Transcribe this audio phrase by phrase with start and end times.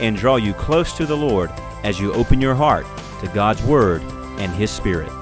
[0.00, 1.50] and draw you close to the Lord
[1.84, 2.86] as you open your heart
[3.20, 4.02] to God's Word
[4.38, 5.12] and His Spirit.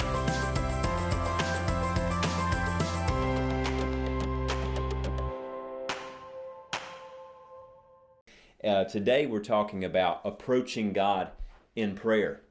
[8.63, 11.31] Uh, today we're talking about approaching God
[11.75, 12.43] in prayer.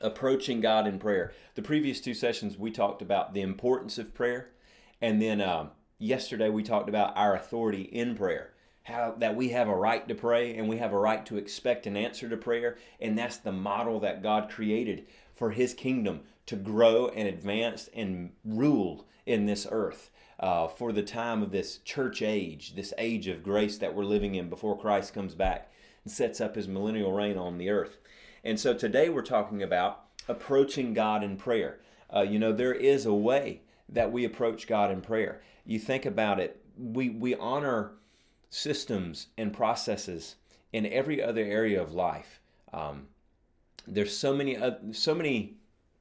[0.00, 1.32] Approaching God in prayer.
[1.54, 4.50] The previous two sessions we talked about the importance of prayer,
[5.00, 8.53] and then um, yesterday we talked about our authority in prayer
[8.84, 11.86] how that we have a right to pray and we have a right to expect
[11.86, 12.76] an answer to prayer.
[13.00, 18.32] And that's the model that God created for his kingdom to grow and advance and
[18.44, 23.42] rule in this earth uh, for the time of this church age this age of
[23.42, 25.72] grace that we're living in before Christ comes back
[26.04, 27.96] and sets up his millennial reign on the earth.
[28.44, 31.80] And so today we're talking about approaching God in prayer.
[32.14, 35.40] Uh, you know there is a way that we approach God in prayer.
[35.64, 37.92] You think about it we we honor
[38.54, 40.36] systems and processes
[40.72, 42.38] in every other area of life.
[42.72, 43.08] Um,
[43.84, 45.56] there's so many uh, so many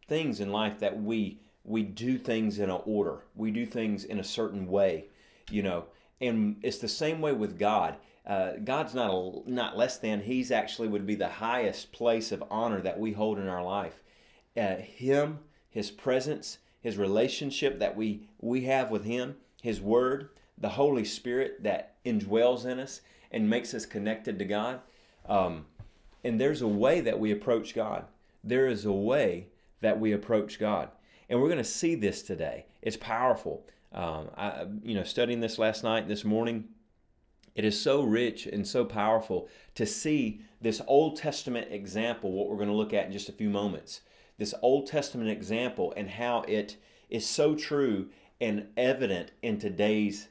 [0.07, 3.23] things in life that we we do things in an order.
[3.35, 5.05] We do things in a certain way,
[5.49, 5.85] you know.
[6.21, 7.95] And it's the same way with God.
[8.25, 10.21] Uh, God's not a, not less than.
[10.21, 14.03] He's actually would be the highest place of honor that we hold in our life.
[14.55, 15.39] Uh, him,
[15.71, 20.29] His presence, His relationship that we we have with Him, His Word,
[20.63, 24.79] the Holy Spirit that indwells in us and makes us connected to God.
[25.27, 25.65] Um,
[26.23, 28.05] and there's a way that we approach God.
[28.45, 29.47] There is a way
[29.81, 30.87] that we approach God.
[31.29, 32.65] And we're going to see this today.
[32.81, 33.65] It's powerful.
[33.91, 36.69] Um, I, you know, studying this last night, this morning,
[37.55, 42.55] it is so rich and so powerful to see this Old Testament example, what we're
[42.55, 43.99] going to look at in just a few moments.
[44.37, 46.77] This Old Testament example and how it
[47.09, 48.07] is so true
[48.39, 50.29] and evident in today's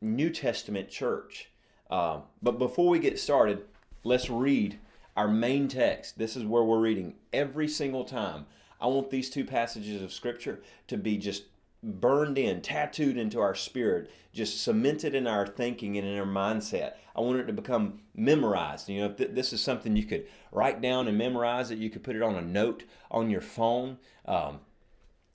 [0.00, 1.50] New Testament church.
[1.90, 3.64] Uh, but before we get started,
[4.04, 4.78] let's read
[5.16, 6.18] our main text.
[6.18, 8.46] This is where we're reading every single time.
[8.80, 11.44] I want these two passages of Scripture to be just
[11.82, 16.94] burned in, tattooed into our spirit, just cemented in our thinking and in our mindset.
[17.16, 18.88] I want it to become memorized.
[18.88, 22.02] You know, if this is something you could write down and memorize it, you could
[22.02, 23.98] put it on a note on your phone.
[24.26, 24.60] Um,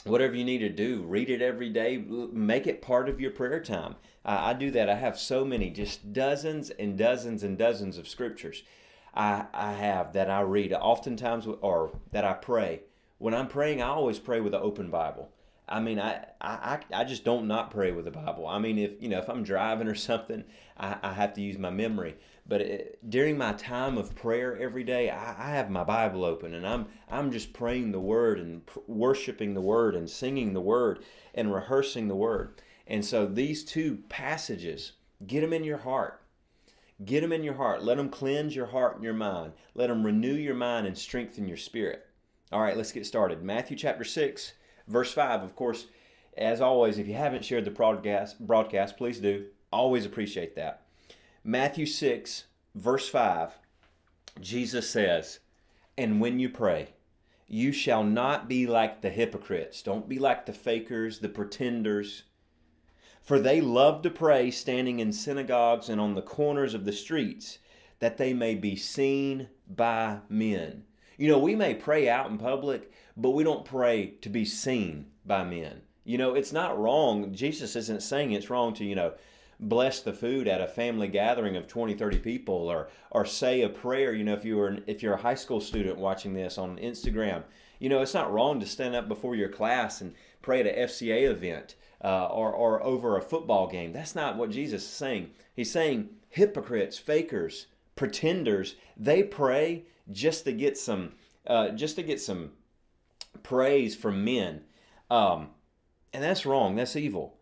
[0.06, 3.60] whatever you need to do, read it every day, make it part of your prayer
[3.60, 3.96] time.
[4.24, 4.90] I, I do that.
[4.90, 8.64] I have so many, just dozens and dozens and dozens of scriptures
[9.16, 12.82] I, I have that I read oftentimes or that I pray.
[13.18, 15.32] When I'm praying, I always pray with an open Bible.
[15.68, 18.46] I mean, I, I, I just don't not pray with the Bible.
[18.46, 20.44] I mean, if you know, if I'm driving or something,
[20.78, 22.16] I, I have to use my memory.
[22.48, 26.54] But it, during my time of prayer every day, I, I, have my Bible open
[26.54, 30.62] and I'm I'm just praying the Word and pr- worshiping the Word and singing the
[30.62, 32.62] Word and rehearsing the Word.
[32.86, 34.92] And so these two passages,
[35.26, 36.22] get them in your heart.
[37.04, 37.84] Get them in your heart.
[37.84, 39.54] Let them cleanse your heart and your mind.
[39.74, 42.06] Let them renew your mind and strengthen your spirit.
[42.52, 43.44] All right, let's get started.
[43.44, 44.54] Matthew chapter 6,
[44.88, 45.44] verse 5.
[45.44, 45.88] Of course,
[46.38, 49.48] as always, if you haven't shared the broadcast, broadcast please do.
[49.74, 50.85] Always appreciate that.
[51.48, 53.60] Matthew 6, verse 5,
[54.42, 55.40] Jesus says,
[55.98, 56.90] And when you pray,
[57.48, 59.82] you shall not be like the hypocrites.
[59.82, 62.24] Don't be like the fakers, the pretenders
[63.26, 67.58] for they love to pray standing in synagogues and on the corners of the streets,
[67.98, 70.84] that they may be seen by men.
[71.18, 75.08] You know, we may pray out in public, but we don't pray to be seen
[75.26, 75.82] by men.
[76.04, 77.34] You know, it's not wrong.
[77.34, 79.14] Jesus isn't saying it's wrong to, you know,
[79.60, 83.70] bless the food at a family gathering of 20 30 people or or say a
[83.70, 86.78] prayer you know if you were if you're a high school student watching this on
[86.78, 87.42] instagram
[87.80, 90.88] you know it's not wrong to stand up before your class and pray at a
[90.88, 91.76] fca event
[92.06, 93.92] uh, or, or over a football game.
[93.92, 95.32] That's not what Jesus is saying.
[95.56, 97.66] He's saying hypocrites, fakers,
[97.96, 101.14] pretenders, they pray just to get some,
[101.48, 102.52] uh, just to get some
[103.42, 104.62] praise from men.
[105.10, 105.50] Um,
[106.14, 106.76] and that's wrong.
[106.76, 107.35] That's evil.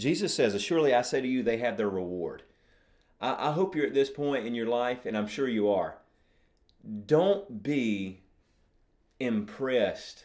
[0.00, 2.42] Jesus says, Surely I say to you, they have their reward.
[3.20, 5.98] I, I hope you're at this point in your life, and I'm sure you are.
[7.06, 8.22] Don't be
[9.18, 10.24] impressed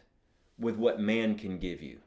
[0.58, 2.00] with what man can give you.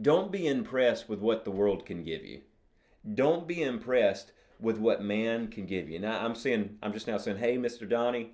[0.00, 2.40] Don't be impressed with what the world can give you.
[3.14, 5.98] Don't be impressed with what man can give you.
[5.98, 7.88] Now I'm saying, I'm just now saying, hey, Mr.
[7.88, 8.32] Donnie,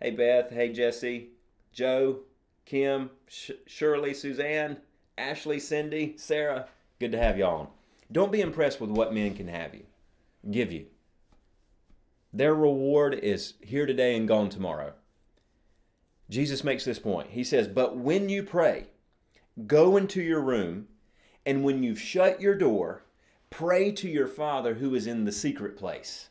[0.00, 1.30] hey, Beth, hey, Jesse,
[1.72, 2.20] Joe,
[2.66, 4.78] Kim, Sh- Shirley, Suzanne,
[5.16, 6.66] Ashley, Cindy, Sarah,
[7.02, 7.68] good to have y'all on.
[8.12, 9.82] Don't be impressed with what men can have you,
[10.48, 10.86] give you.
[12.32, 14.92] Their reward is here today and gone tomorrow.
[16.30, 17.30] Jesus makes this point.
[17.30, 18.86] He says, But when you pray,
[19.66, 20.86] go into your room,
[21.44, 23.02] and when you've shut your door,
[23.50, 26.28] pray to your Father who is in the secret place.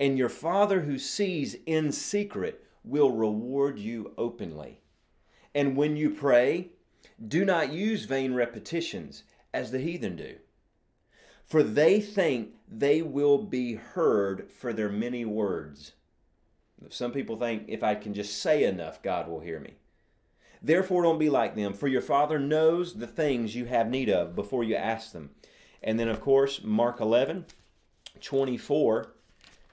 [0.00, 4.80] And your Father who sees in secret will reward you openly.
[5.54, 6.70] And when you pray,
[7.28, 10.36] do not use vain repetitions as the heathen do.
[11.44, 15.92] For they think they will be heard for their many words.
[16.88, 19.74] Some people think if I can just say enough, God will hear me.
[20.62, 24.36] Therefore, don't be like them, for your Father knows the things you have need of
[24.36, 25.30] before you ask them.
[25.82, 27.46] And then, of course, Mark 11,
[28.20, 29.12] 24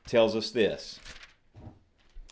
[0.08, 1.00] tells us this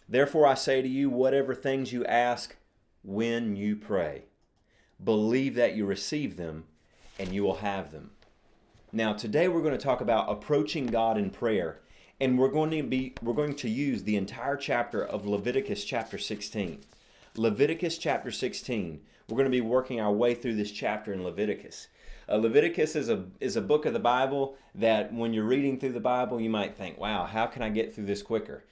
[0.09, 2.55] Therefore, I say to you, whatever things you ask
[3.03, 4.23] when you pray,
[5.03, 6.65] believe that you receive them
[7.19, 8.11] and you will have them.
[8.93, 11.79] Now, today we're going to talk about approaching God in prayer,
[12.19, 16.17] and we're going to be we're going to use the entire chapter of Leviticus chapter
[16.17, 16.79] 16.
[17.35, 19.01] Leviticus chapter 16.
[19.29, 21.89] We're going to be working our way through this chapter in Leviticus.
[22.29, 25.93] Uh, Leviticus is a is a book of the Bible that when you're reading through
[25.93, 28.63] the Bible, you might think, "Wow, how can I get through this quicker?"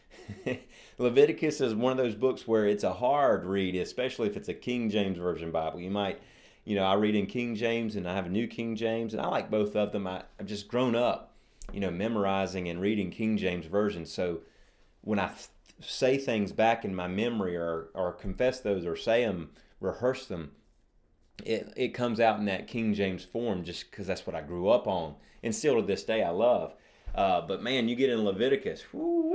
[0.97, 4.53] Leviticus is one of those books where it's a hard read, especially if it's a
[4.53, 5.80] King James version Bible.
[5.80, 6.19] You might
[6.65, 9.21] you know, I read in King James and I have a New King James, and
[9.21, 10.07] I like both of them.
[10.07, 11.35] I, I've just grown up,
[11.71, 14.06] you know, memorizing and reading King James version.
[14.06, 14.41] So
[15.01, 15.47] when I th-
[15.79, 20.51] say things back in my memory or, or confess those or say them, rehearse them,
[21.44, 24.69] it, it comes out in that King James form just because that's what I grew
[24.69, 25.15] up on.
[25.44, 26.73] And still to this day, I love.
[27.13, 29.25] Uh, but man, you get in Leviticus, whoo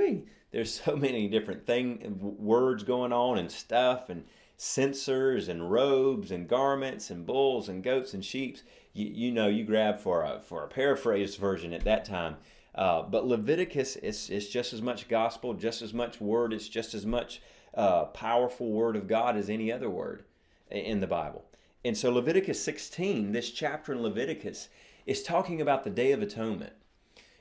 [0.50, 4.24] there's so many different thing words going on and stuff and
[4.62, 8.58] censers and robes and garments and bulls and goats and sheep.
[8.92, 12.36] You, you know, you grab for a for a paraphrased version at that time.
[12.74, 16.52] Uh, but Leviticus is, is just as much gospel, just as much word.
[16.52, 17.40] It's just as much
[17.72, 20.24] uh, powerful word of God as any other word
[20.70, 21.46] in the Bible.
[21.82, 24.68] And so Leviticus 16, this chapter in Leviticus,
[25.06, 26.74] is talking about the Day of Atonement.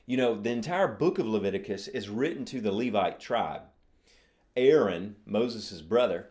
[0.05, 3.63] You know, the entire book of Leviticus is written to the Levite tribe.
[4.55, 6.29] Aaron, Moses' brother,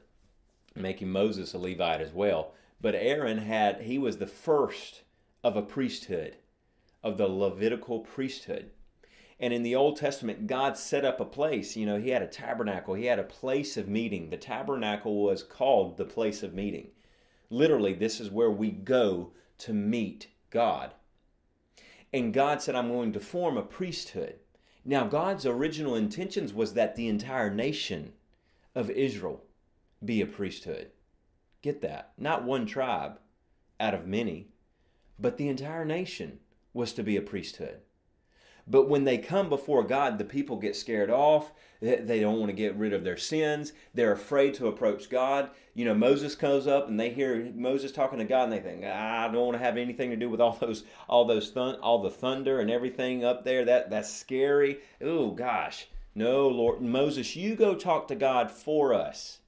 [0.80, 2.52] making Moses a Levite as well.
[2.80, 5.02] But Aaron had, he was the first
[5.42, 6.36] of a priesthood,
[7.02, 8.70] of the Levitical priesthood.
[9.40, 11.76] And in the Old Testament, God set up a place.
[11.76, 14.30] You know, He had a tabernacle, He had a place of meeting.
[14.30, 16.88] The tabernacle was called the place of meeting.
[17.50, 20.92] Literally, this is where we go to meet God.
[22.12, 24.36] And God said, I'm going to form a priesthood.
[24.84, 28.14] Now, God's original intentions was that the entire nation
[28.75, 29.42] of Israel
[30.05, 30.91] be a priesthood.
[31.62, 32.12] Get that.
[32.17, 33.19] Not one tribe
[33.81, 34.49] out of many,
[35.19, 36.41] but the entire nation
[36.73, 37.81] was to be a priesthood.
[38.71, 41.53] But when they come before God, the people get scared off.
[41.81, 43.73] They don't want to get rid of their sins.
[43.95, 45.50] They're afraid to approach God.
[45.75, 48.85] You know, Moses comes up and they hear Moses talking to God and they think,
[48.85, 52.03] I don't want to have anything to do with all those, all those, thun- all
[52.03, 53.65] the thunder and everything up there.
[53.65, 54.81] That that's scary.
[55.00, 59.38] Oh gosh, no, Lord Moses, you go talk to God for us.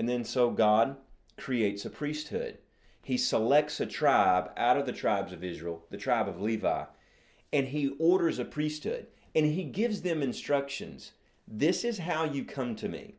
[0.00, 0.96] And then so God
[1.36, 2.56] creates a priesthood.
[3.02, 6.84] He selects a tribe out of the tribes of Israel, the tribe of Levi,
[7.52, 11.12] and he orders a priesthood and he gives them instructions.
[11.46, 13.16] This is how you come to me.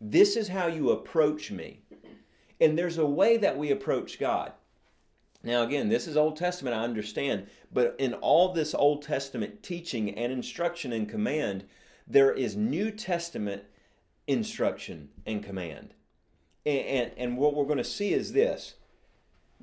[0.00, 1.82] This is how you approach me.
[2.60, 4.50] And there's a way that we approach God.
[5.44, 10.12] Now, again, this is Old Testament, I understand, but in all this Old Testament teaching
[10.18, 11.66] and instruction and command,
[12.04, 13.62] there is New Testament
[14.26, 15.94] instruction and command.
[16.66, 18.74] And, and, what we're going to see is this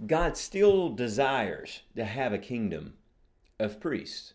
[0.08, 2.94] God still desires to have a kingdom
[3.60, 4.34] of priests.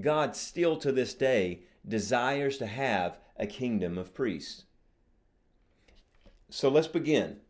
[0.00, 4.64] God still to this day desires to have a kingdom of priests.
[6.50, 7.40] So let's begin.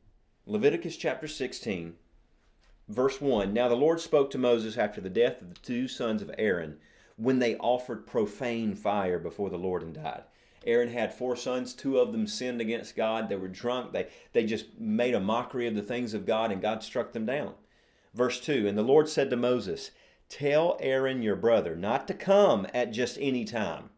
[0.44, 1.94] Leviticus chapter 16,
[2.88, 3.52] verse 1.
[3.52, 6.78] Now the Lord spoke to Moses after the death of the two sons of Aaron
[7.16, 10.24] when they offered profane fire before the Lord and died.
[10.64, 11.74] Aaron had four sons.
[11.74, 13.28] Two of them sinned against God.
[13.28, 13.92] They were drunk.
[13.92, 17.26] They, they just made a mockery of the things of God, and God struck them
[17.26, 17.54] down.
[18.14, 19.90] Verse 2 And the Lord said to Moses,
[20.28, 23.90] Tell Aaron your brother not to come at just any time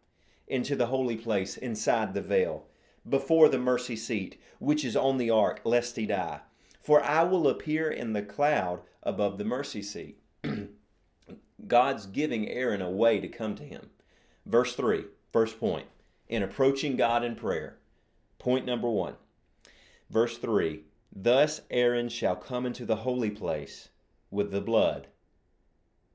[0.46, 2.66] into the holy place inside the veil,
[3.08, 6.40] before the mercy seat, which is on the ark, lest he die.
[6.80, 10.18] For I will appear in the cloud above the mercy seat.
[11.66, 13.90] God's giving Aaron a way to come to him.
[14.44, 15.86] Verse 3, first point,
[16.30, 17.76] in approaching God in prayer.
[18.38, 19.16] Point number one.
[20.08, 20.84] Verse 3
[21.14, 23.88] Thus Aaron shall come into the holy place
[24.30, 25.08] with the blood,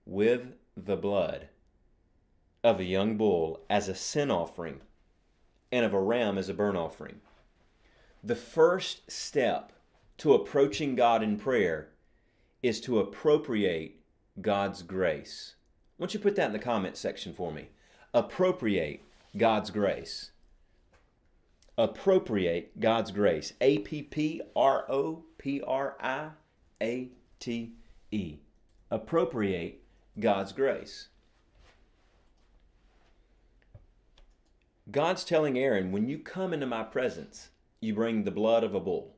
[0.06, 1.50] with the blood
[2.64, 4.80] of a young bull as a sin offering,
[5.72, 7.20] and of a ram as a burnt offering.
[8.24, 9.74] The first step
[10.20, 11.90] to approaching God in prayer
[12.64, 14.00] is to appropriate
[14.42, 15.56] God's grace.
[16.00, 17.68] I want you put that in the comment section for me.
[18.14, 19.02] Appropriate
[19.38, 20.32] God's grace.
[21.78, 23.52] Appropriate God's grace.
[23.60, 26.30] A P P R O P R I
[26.82, 27.74] A T
[28.12, 28.38] E.
[28.90, 29.82] Appropriate
[30.18, 31.10] God's grace.
[34.90, 37.50] God's telling Aaron, when you come into my presence,
[37.82, 39.18] you bring the blood of a bull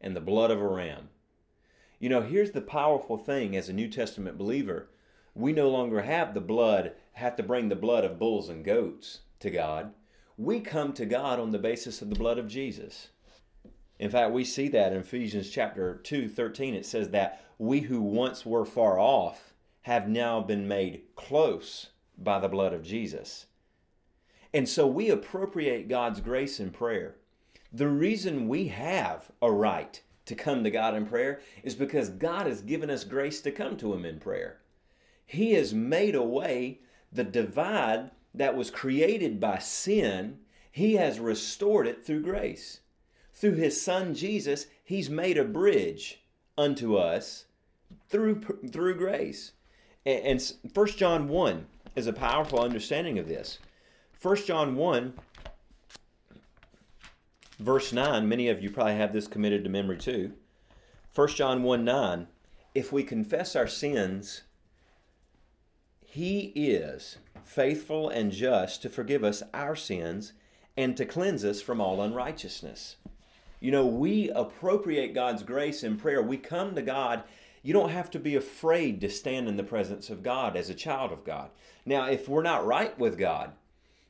[0.00, 1.08] and the blood of a ram.
[1.98, 4.88] You know, here's the powerful thing as a New Testament believer
[5.34, 9.20] we no longer have the blood, have to bring the blood of bulls and goats
[9.40, 9.92] to God.
[10.36, 13.08] We come to God on the basis of the blood of Jesus.
[13.98, 16.74] In fact, we see that in Ephesians chapter 2, 13.
[16.74, 19.52] It says that we who once were far off
[19.82, 23.46] have now been made close by the blood of Jesus.
[24.54, 27.16] And so we appropriate God's grace in prayer.
[27.72, 32.46] The reason we have a right to come to God in prayer is because God
[32.46, 34.60] has given us grace to come to Him in prayer.
[35.26, 36.80] He has made away
[37.12, 40.38] the divide that was created by sin,
[40.70, 42.80] He has restored it through grace.
[43.34, 46.22] Through His Son Jesus, He's made a bridge
[46.56, 47.46] unto us
[48.08, 49.52] through, through grace.
[50.04, 51.66] And, and 1 John 1
[51.96, 53.58] is a powerful understanding of this.
[54.20, 55.14] 1 John 1,
[57.58, 60.32] verse 9, many of you probably have this committed to memory too.
[61.14, 62.26] 1 John 1 9,
[62.74, 64.42] if we confess our sins,
[66.04, 67.18] he is
[67.48, 70.34] faithful and just to forgive us our sins
[70.76, 72.96] and to cleanse us from all unrighteousness.
[73.58, 76.22] You know, we appropriate God's grace in prayer.
[76.22, 77.24] We come to God.
[77.62, 80.74] You don't have to be afraid to stand in the presence of God as a
[80.74, 81.50] child of God.
[81.86, 83.52] Now, if we're not right with God,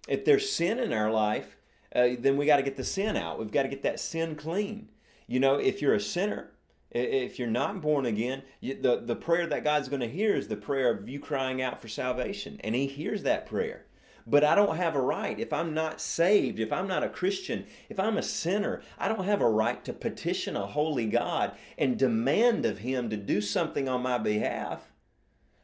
[0.09, 1.57] if there's sin in our life,
[1.95, 3.39] uh, then we got to get the sin out.
[3.39, 4.89] We've got to get that sin clean.
[5.27, 6.51] You know, if you're a sinner,
[6.91, 10.57] if you're not born again, the, the prayer that God's going to hear is the
[10.57, 12.61] prayer of you crying out for salvation.
[12.65, 13.85] And He hears that prayer.
[14.27, 15.39] But I don't have a right.
[15.41, 19.25] If I'm not saved, if I'm not a Christian, if I'm a sinner, I don't
[19.25, 23.89] have a right to petition a holy God and demand of Him to do something
[23.89, 24.93] on my behalf.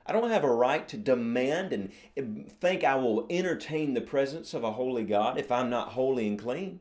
[0.06, 4.64] I don't have a right to demand and think I will entertain the presence of
[4.64, 6.80] a holy God if I'm not holy and clean.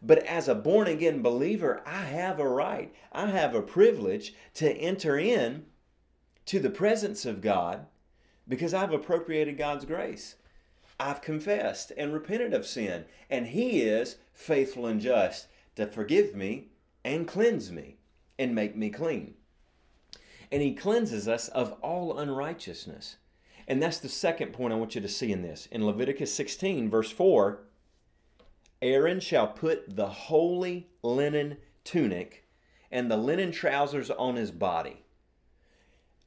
[0.00, 4.70] But as a born again believer, I have a right, I have a privilege to
[4.72, 5.66] enter in
[6.46, 7.86] to the presence of God
[8.46, 10.36] because I've appropriated God's grace.
[11.00, 16.68] I've confessed and repented of sin, and He is faithful and just to forgive me
[17.04, 17.96] and cleanse me
[18.38, 19.34] and make me clean
[20.50, 23.16] and he cleanses us of all unrighteousness.
[23.66, 25.66] And that's the second point I want you to see in this.
[25.70, 27.60] In Leviticus 16, verse 4,
[28.80, 32.44] Aaron shall put the holy linen tunic
[32.90, 35.04] and the linen trousers on his body.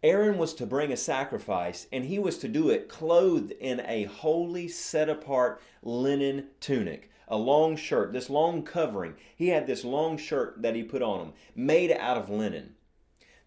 [0.04, 4.06] Aaron was to bring a sacrifice, and he was to do it clothed in a
[4.06, 9.14] holy, set apart linen tunic, a long shirt, this long covering.
[9.36, 12.76] He had this long shirt that he put on him, made out of linen.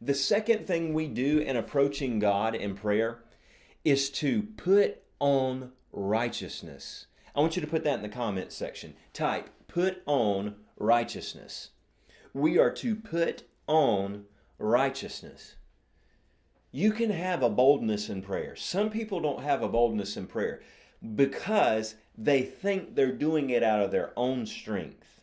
[0.00, 3.24] The second thing we do in approaching God in prayer
[3.84, 7.06] is to put on righteousness.
[7.34, 8.94] I want you to put that in the comment section.
[9.12, 11.70] Type, put on righteousness.
[12.32, 14.24] We are to put on
[14.58, 15.56] righteousness.
[16.70, 18.56] You can have a boldness in prayer.
[18.56, 20.60] Some people don't have a boldness in prayer
[21.14, 25.20] because they think they're doing it out of their own strength.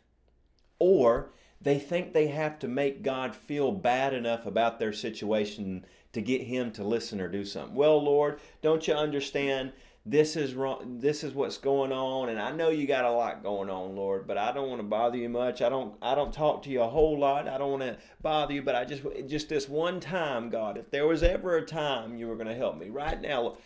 [0.79, 6.21] Or they think they have to make God feel bad enough about their situation to
[6.21, 7.75] get him to listen or do something.
[7.75, 9.73] Well, Lord, don't you understand?
[10.03, 10.97] This is wrong.
[10.99, 14.25] This is what's going on, and I know you got a lot going on, Lord.
[14.25, 15.61] But I don't want to bother you much.
[15.61, 15.95] I don't.
[16.01, 17.47] I don't talk to you a whole lot.
[17.47, 18.63] I don't want to bother you.
[18.63, 20.77] But I just, just this one time, God.
[20.77, 23.57] If there was ever a time you were going to help me, right now,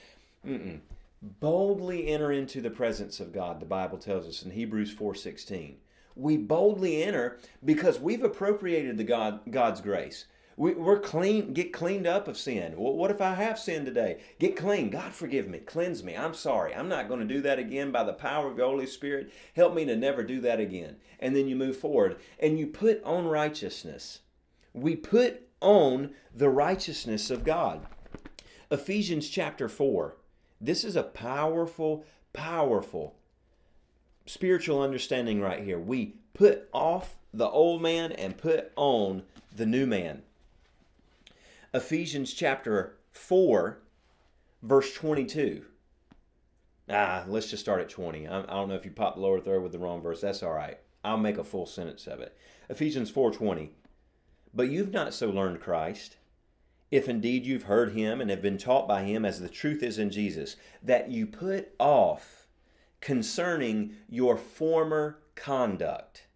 [0.45, 0.79] mm-mm.
[1.21, 3.61] boldly enter into the presence of God.
[3.61, 5.77] The Bible tells us in Hebrews four sixteen
[6.15, 10.25] we boldly enter because we've appropriated the God, God's grace.
[10.57, 12.75] We, we're clean, get cleaned up of sin.
[12.77, 14.21] Well, what if I have sinned today?
[14.39, 14.89] Get clean.
[14.89, 16.15] God forgive me, cleanse me.
[16.15, 16.73] I'm sorry.
[16.73, 19.31] I'm not going to do that again by the power of the Holy Spirit.
[19.55, 20.95] Help me to never do that again.
[21.19, 24.19] And then you move forward and you put on righteousness.
[24.73, 27.85] We put on the righteousness of God.
[28.71, 30.15] Ephesians chapter 4.
[30.61, 33.15] This is a powerful, Powerful
[34.25, 35.79] spiritual understanding right here.
[35.79, 39.23] We put off the old man and put on
[39.55, 40.23] the new man.
[41.75, 43.79] Ephesians chapter 4,
[44.63, 45.65] verse 22.
[46.89, 48.29] Ah, let's just start at 20.
[48.29, 50.21] I, I don't know if you popped the lower third with the wrong verse.
[50.21, 50.77] That's all right.
[51.03, 52.37] I'll make a full sentence of it.
[52.69, 53.71] Ephesians 4:20.
[54.53, 56.15] But you've not so learned Christ,
[56.91, 59.99] if indeed you've heard him and have been taught by him as the truth is
[59.99, 62.47] in Jesus, that you put off
[63.01, 66.27] concerning your former conduct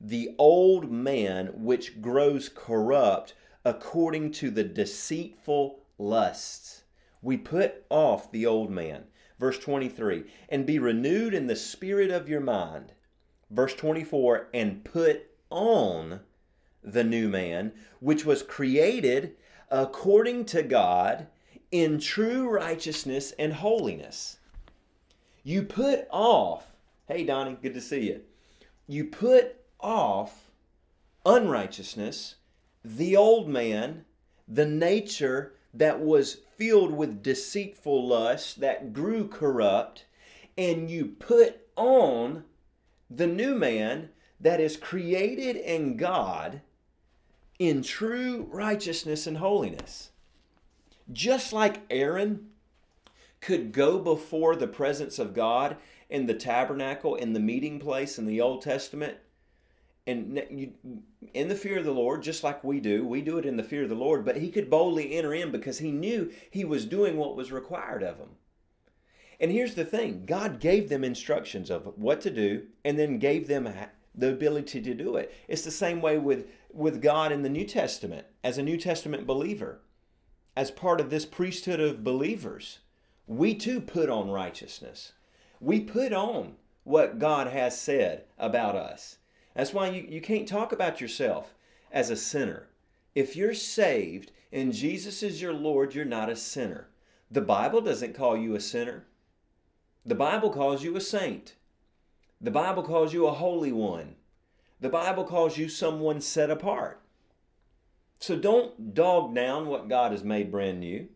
[0.00, 3.34] the old man which grows corrupt
[3.68, 6.84] according to the deceitful lusts.
[7.20, 9.04] We put off the old man.
[9.38, 12.92] Verse 23, and be renewed in the spirit of your mind.
[13.50, 16.20] Verse 24, and put on
[16.82, 19.36] the new man, which was created
[19.70, 21.26] according to God
[21.70, 24.38] in true righteousness and holiness.
[25.44, 28.22] You put off, hey Donnie, good to see you.
[28.86, 30.50] You put off
[31.26, 32.36] unrighteousness,
[32.84, 34.04] the old man,
[34.46, 40.06] the nature that was filled with deceitful lust, that grew corrupt,
[40.56, 42.44] and you put on
[43.08, 46.60] the new man that is created in God
[47.58, 50.10] in true righteousness and holiness.
[51.12, 52.50] Just like Aaron
[53.40, 55.76] could go before the presence of God
[56.08, 59.18] in the tabernacle, in the meeting place in the Old Testament,
[60.08, 60.72] and you,
[61.34, 63.62] in the fear of the Lord, just like we do, we do it in the
[63.62, 66.86] fear of the Lord, but he could boldly enter in because he knew he was
[66.86, 68.30] doing what was required of him.
[69.38, 73.46] And here's the thing God gave them instructions of what to do and then gave
[73.46, 73.72] them
[74.14, 75.32] the ability to do it.
[75.46, 79.26] It's the same way with, with God in the New Testament as a New Testament
[79.26, 79.80] believer.
[80.56, 82.80] As part of this priesthood of believers,
[83.26, 85.12] we too put on righteousness.
[85.60, 89.17] We put on what God has said about us.
[89.58, 91.52] That's why you, you can't talk about yourself
[91.90, 92.68] as a sinner.
[93.16, 96.86] If you're saved and Jesus is your Lord, you're not a sinner.
[97.28, 99.06] The Bible doesn't call you a sinner.
[100.06, 101.56] The Bible calls you a saint.
[102.40, 104.14] The Bible calls you a holy one.
[104.80, 107.02] The Bible calls you someone set apart.
[108.20, 111.08] So don't dog down what God has made brand new.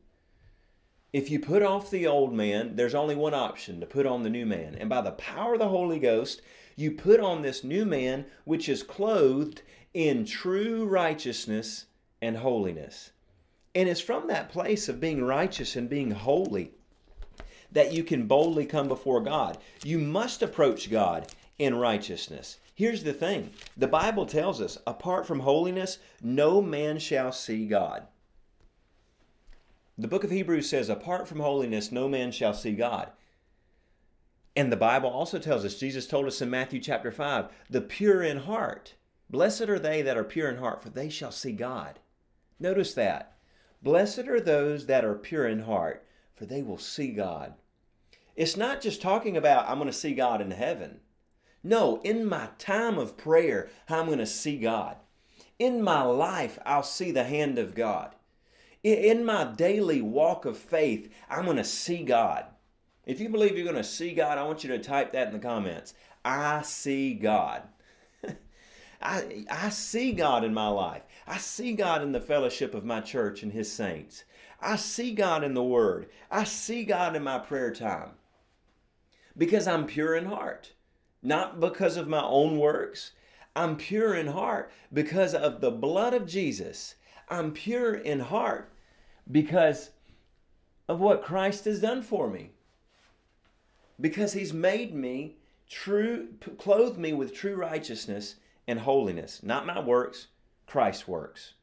[1.13, 4.31] If you put off the old man, there's only one option to put on the
[4.31, 4.75] new man.
[4.75, 6.43] And by the power of the Holy Ghost,
[6.77, 9.63] you put on this new man, which is clothed
[9.95, 11.87] in true righteousness
[12.21, 13.11] and holiness.
[13.75, 16.73] And it's from that place of being righteous and being holy
[17.73, 19.59] that you can boldly come before God.
[19.83, 21.27] You must approach God
[21.59, 22.59] in righteousness.
[22.75, 28.07] Here's the thing the Bible tells us apart from holiness, no man shall see God.
[29.99, 33.11] The book of Hebrews says, apart from holiness, no man shall see God.
[34.55, 38.23] And the Bible also tells us, Jesus told us in Matthew chapter 5, the pure
[38.23, 38.95] in heart.
[39.31, 41.99] Blessed are they that are pure in heart, for they shall see God.
[42.61, 43.39] Notice that.
[43.83, 47.55] Blessed are those that are pure in heart, for they will see God.
[48.37, 51.01] It's not just talking about, I'm going to see God in heaven.
[51.65, 54.97] No, in my time of prayer, I'm going to see God.
[55.59, 58.15] In my life, I'll see the hand of God.
[58.83, 62.47] In my daily walk of faith, I'm going to see God.
[63.05, 65.33] If you believe you're going to see God, I want you to type that in
[65.33, 65.95] the comments.
[66.25, 67.63] I see God.
[69.03, 71.03] I, I see God in my life.
[71.27, 74.25] I see God in the fellowship of my church and His saints.
[74.61, 76.09] I see God in the Word.
[76.31, 78.11] I see God in my prayer time
[79.37, 80.73] because I'm pure in heart,
[81.23, 83.13] not because of my own works.
[83.57, 86.95] I'm pure in heart because of the blood of Jesus.
[87.29, 88.73] I'm pure in heart
[89.29, 89.91] because
[90.89, 92.52] of what Christ has done for me
[94.03, 95.37] because he's made me
[95.71, 98.35] true, clothed me with true righteousness
[98.69, 100.27] and holiness, not my works,
[100.67, 101.55] Christ's works.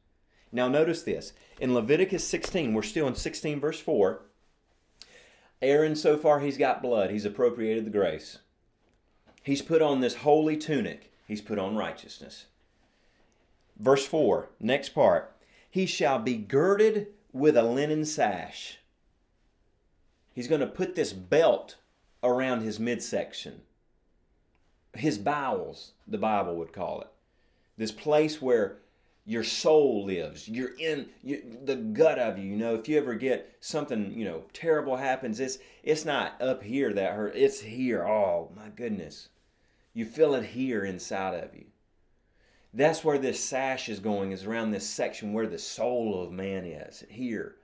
[0.50, 4.22] Now, notice this in Leviticus 16, we're still in 16, verse 4.
[5.62, 7.10] Aaron, so far, he's got blood.
[7.10, 8.38] He's appropriated the grace.
[9.42, 11.12] He's put on this holy tunic.
[11.28, 12.46] He's put on righteousness.
[13.78, 15.36] Verse 4, next part.
[15.70, 18.78] He shall be girded with a linen sash.
[20.34, 21.76] He's going to put this belt
[22.22, 23.62] around his midsection.
[24.94, 27.08] His bowels, the Bible would call it.
[27.76, 28.80] This place where
[29.30, 30.48] your soul lives.
[30.48, 32.50] You're in you, the gut of you.
[32.50, 36.64] You know, if you ever get something, you know, terrible happens, it's it's not up
[36.64, 37.36] here that hurt.
[37.36, 38.04] It's here.
[38.04, 39.28] Oh my goodness,
[39.94, 41.66] you feel it here inside of you.
[42.74, 44.32] That's where this sash is going.
[44.32, 47.54] Is around this section where the soul of man is here.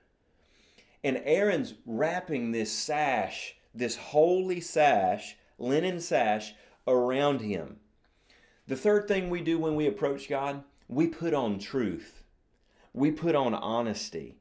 [1.03, 6.53] And Aaron's wrapping this sash this holy sash, linen sash,
[6.87, 7.77] around him.
[8.67, 12.23] The third thing we do when we approach God, we put on truth.
[12.93, 14.35] We put on honesty.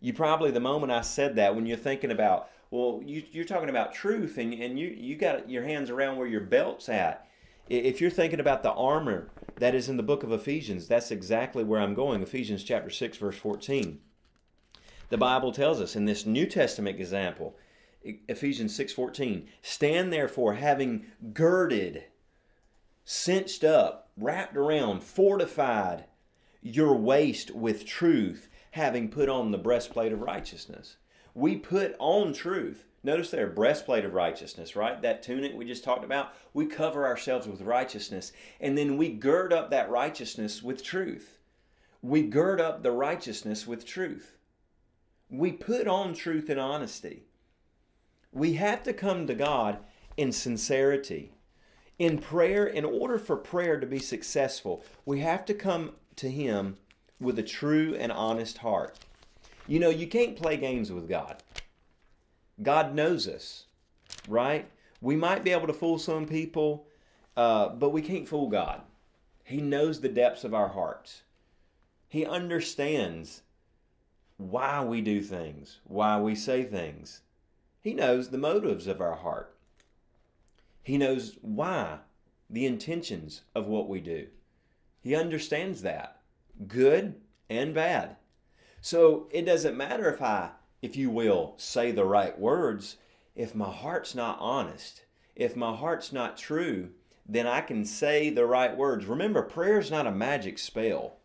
[0.00, 3.70] You probably, the moment I said that, when you're thinking about, well, you, are talking
[3.70, 7.26] about truth and, and you, you got your hands around where your belt's at.
[7.68, 11.64] If you're thinking about the armor that is in the book of Ephesians, that's exactly
[11.64, 12.22] where I'm going.
[12.22, 14.00] Ephesians chapter 6, verse 14.
[15.10, 17.56] The Bible tells us in this New Testament example,
[18.02, 22.04] Ephesians 6:14, stand therefore having girded,
[23.04, 26.04] cinched up, wrapped around, fortified
[26.62, 30.96] your waist with truth, having put on the breastplate of righteousness.
[31.34, 32.84] We put on truth.
[33.02, 35.00] Notice there, breastplate of righteousness, right?
[35.00, 36.34] That tunic we just talked about.
[36.52, 41.38] We cover ourselves with righteousness, and then we gird up that righteousness with truth.
[42.02, 44.36] We gird up the righteousness with truth.
[45.30, 47.27] We put on truth and honesty.
[48.32, 49.78] We have to come to God
[50.16, 51.32] in sincerity.
[51.98, 56.76] In prayer, in order for prayer to be successful, we have to come to Him
[57.20, 58.98] with a true and honest heart.
[59.66, 61.42] You know, you can't play games with God.
[62.62, 63.64] God knows us,
[64.28, 64.68] right?
[65.00, 66.86] We might be able to fool some people,
[67.36, 68.82] uh, but we can't fool God.
[69.44, 71.22] He knows the depths of our hearts.
[72.08, 73.42] He understands
[74.36, 77.22] why we do things, why we say things.
[77.88, 79.56] He knows the motives of our heart.
[80.82, 82.00] He knows why,
[82.50, 84.26] the intentions of what we do.
[85.00, 86.20] He understands that,
[86.66, 87.14] good
[87.48, 88.16] and bad.
[88.82, 90.50] So it doesn't matter if I,
[90.82, 92.98] if you will, say the right words.
[93.34, 96.90] If my heart's not honest, if my heart's not true,
[97.26, 99.06] then I can say the right words.
[99.06, 101.20] Remember, prayer is not a magic spell.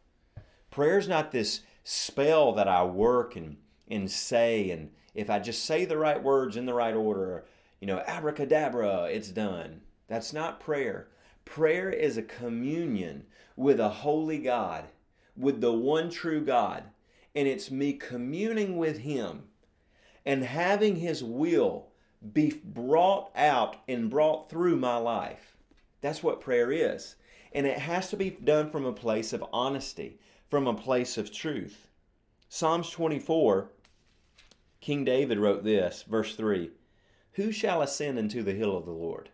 [0.72, 3.58] Prayer is not this spell that I work and,
[3.90, 7.46] and say and if I just say the right words in the right order,
[7.80, 9.82] you know, abracadabra, it's done.
[10.08, 11.08] That's not prayer.
[11.46, 14.86] Prayer is a communion with a holy God,
[15.36, 16.84] with the one true God.
[17.36, 19.44] And it's me communing with Him
[20.26, 21.88] and having His will
[22.32, 25.58] be brought out and brought through my life.
[26.02, 27.16] That's what prayer is.
[27.52, 31.32] And it has to be done from a place of honesty, from a place of
[31.32, 31.88] truth.
[32.50, 33.70] Psalms 24
[34.84, 36.70] King David wrote this, verse 3
[37.36, 39.30] Who shall ascend into the hill of the Lord?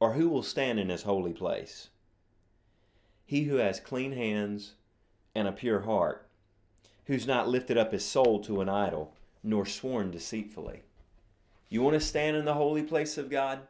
[0.00, 1.90] Or who will stand in his holy place?
[3.24, 4.74] He who has clean hands
[5.36, 6.26] and a pure heart,
[7.04, 10.82] who's not lifted up his soul to an idol, nor sworn deceitfully.
[11.68, 13.60] You want to stand in the holy place of God?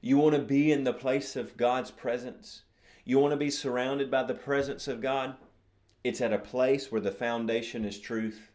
[0.00, 2.62] You want to be in the place of God's presence?
[3.04, 5.36] You want to be surrounded by the presence of God?
[6.02, 8.50] It's at a place where the foundation is truth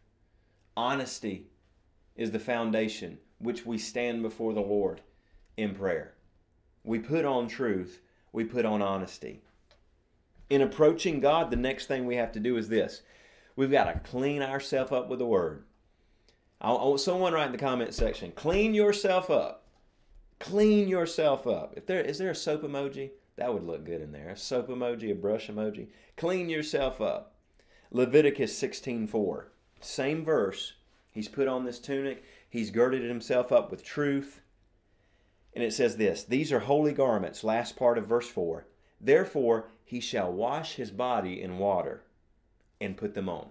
[0.80, 1.44] Honesty
[2.16, 5.02] is the foundation which we stand before the Lord
[5.58, 6.14] in prayer.
[6.84, 8.00] We put on truth,
[8.32, 9.42] we put on honesty.
[10.48, 13.02] In approaching God, the next thing we have to do is this
[13.56, 15.64] we've got to clean ourselves up with the Word.
[16.62, 19.66] I want someone write in the comment section, clean yourself up.
[20.38, 21.74] Clean yourself up.
[21.76, 24.30] If there is there a soap emoji, that would look good in there.
[24.30, 25.88] A soap emoji, a brush emoji.
[26.16, 27.34] Clean yourself up.
[27.90, 29.50] Leviticus 16:4.
[29.80, 30.74] Same verse.
[31.12, 34.40] He's put on this tunic, he's girded himself up with truth.
[35.54, 38.66] And it says this These are holy garments, last part of verse 4.
[39.00, 42.02] Therefore, he shall wash his body in water
[42.80, 43.48] and put them on.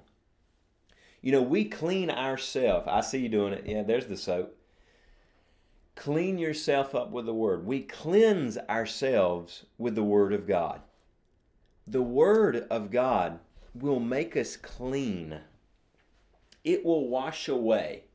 [1.22, 2.88] You know, we clean ourselves.
[2.90, 3.66] I see you doing it.
[3.66, 4.56] Yeah, there's the soap.
[5.96, 7.66] Clean yourself up with the Word.
[7.66, 10.82] We cleanse ourselves with the Word of God.
[11.86, 13.40] The Word of God
[13.74, 15.42] will make us clean
[16.64, 18.06] it will wash away.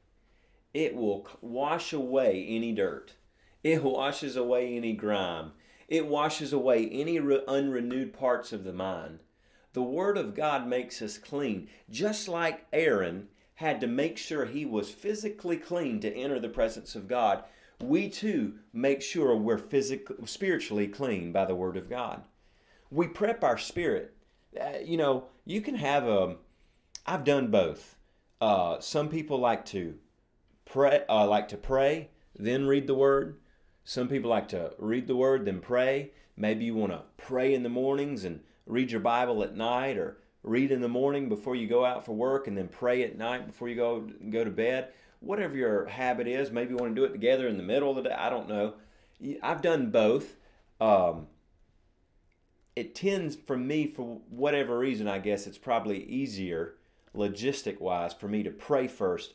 [0.72, 3.14] It will wash away any dirt.
[3.62, 5.52] It washes away any grime.
[5.88, 9.20] It washes away any unrenewed parts of the mind.
[9.72, 14.64] The Word of God makes us clean, just like Aaron had to make sure he
[14.64, 17.44] was physically clean to enter the presence of God.
[17.80, 22.22] We too make sure we're physically, spiritually clean by the Word of God.
[22.90, 24.14] We prep our spirit.
[24.59, 26.37] Uh, you know, you can have a.
[27.07, 27.93] I've done both.
[28.40, 29.94] Uh, some people like to
[30.64, 33.38] pray, uh, like to pray, then read the word.
[33.84, 36.12] Some people like to read the word, then pray.
[36.36, 40.18] Maybe you want to pray in the mornings and read your Bible at night, or
[40.42, 43.46] read in the morning before you go out for work, and then pray at night
[43.46, 44.88] before you go go to bed.
[45.20, 47.96] Whatever your habit is, maybe you want to do it together in the middle of
[47.96, 48.14] the day.
[48.14, 48.74] I don't know.
[49.42, 50.36] I've done both.
[50.80, 51.28] Um,
[52.76, 56.74] it tends for me, for whatever reason, I guess it's probably easier
[57.14, 59.35] logistic wise for me to pray first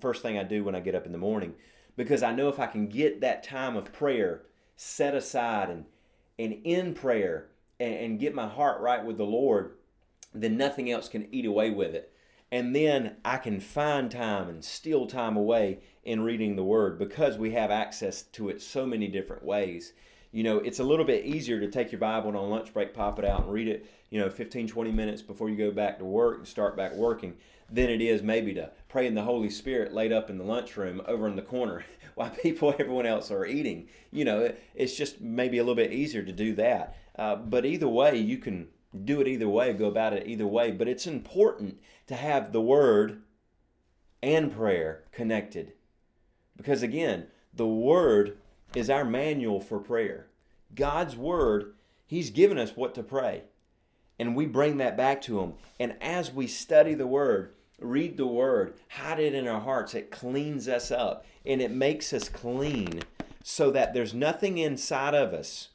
[0.00, 1.54] first thing I do when I get up in the morning.
[1.96, 4.42] because I know if I can get that time of prayer
[4.76, 5.84] set aside and
[6.38, 7.48] and in prayer
[7.80, 9.72] and, and get my heart right with the Lord,
[10.32, 12.12] then nothing else can eat away with it.
[12.50, 17.36] And then I can find time and steal time away in reading the Word because
[17.36, 19.92] we have access to it so many different ways.
[20.30, 22.92] You know, it's a little bit easier to take your Bible and on lunch break,
[22.92, 25.98] pop it out and read it, you know, 15, 20 minutes before you go back
[25.98, 27.36] to work and start back working
[27.70, 31.02] than it is maybe to pray in the Holy Spirit laid up in the lunchroom
[31.06, 33.88] over in the corner while people, everyone else are eating.
[34.10, 36.96] You know, it's just maybe a little bit easier to do that.
[37.16, 38.68] Uh, but either way, you can
[39.04, 40.70] do it either way, go about it either way.
[40.70, 43.22] But it's important to have the Word
[44.22, 45.72] and prayer connected.
[46.56, 48.38] Because again, the Word
[48.74, 50.26] is our manual for prayer.
[50.74, 51.74] God's Word,
[52.06, 53.44] He's given us what to pray.
[54.18, 55.54] And we bring that back to Him.
[55.78, 60.10] And as we study the Word, read the Word, hide it in our hearts, it
[60.10, 63.02] cleans us up and it makes us clean
[63.42, 65.68] so that there's nothing inside of us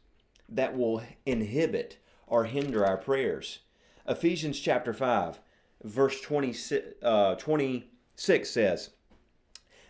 [0.49, 3.59] that will inhibit or hinder our prayers.
[4.07, 5.39] Ephesians chapter 5,
[5.83, 8.89] verse 26, uh, 26 says,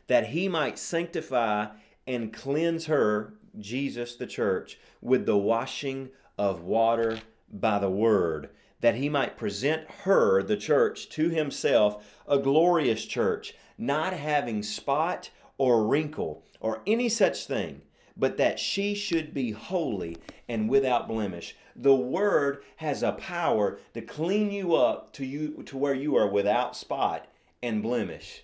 [0.08, 1.68] That he might sanctify
[2.08, 7.20] and cleanse her, Jesus, the church, with the washing of water
[7.52, 8.50] by the word,
[8.82, 15.30] that he might present her, the church, to himself, a glorious church, not having spot
[15.58, 17.82] or wrinkle or any such thing,
[18.18, 21.56] but that she should be holy and without blemish.
[21.76, 26.28] The word has a power to clean you up to you to where you are
[26.28, 27.28] without spot
[27.62, 28.44] and blemish.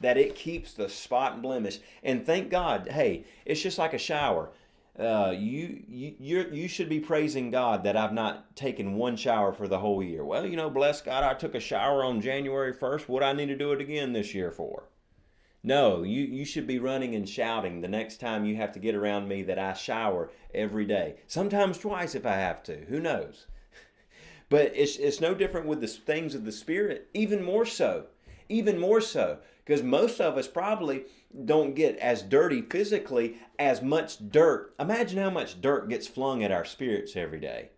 [0.00, 1.78] That it keeps the spot and blemish.
[2.02, 4.50] And thank God, hey, it's just like a shower.
[4.98, 9.52] Uh, you you you you should be praising God that I've not taken one shower
[9.52, 10.24] for the whole year.
[10.24, 13.08] Well, you know, bless God, I took a shower on January first.
[13.08, 14.84] What I need to do it again this year for?
[15.62, 18.94] No, you, you should be running and shouting the next time you have to get
[18.94, 21.16] around me that I shower every day.
[21.26, 22.84] Sometimes twice if I have to.
[22.86, 23.46] Who knows?
[24.48, 28.06] But it's, it's no different with the things of the Spirit, even more so.
[28.50, 29.38] Even more so.
[29.64, 31.04] Because most of us probably
[31.44, 34.74] don't get as dirty physically as much dirt.
[34.80, 37.70] Imagine how much dirt gets flung at our spirits every day.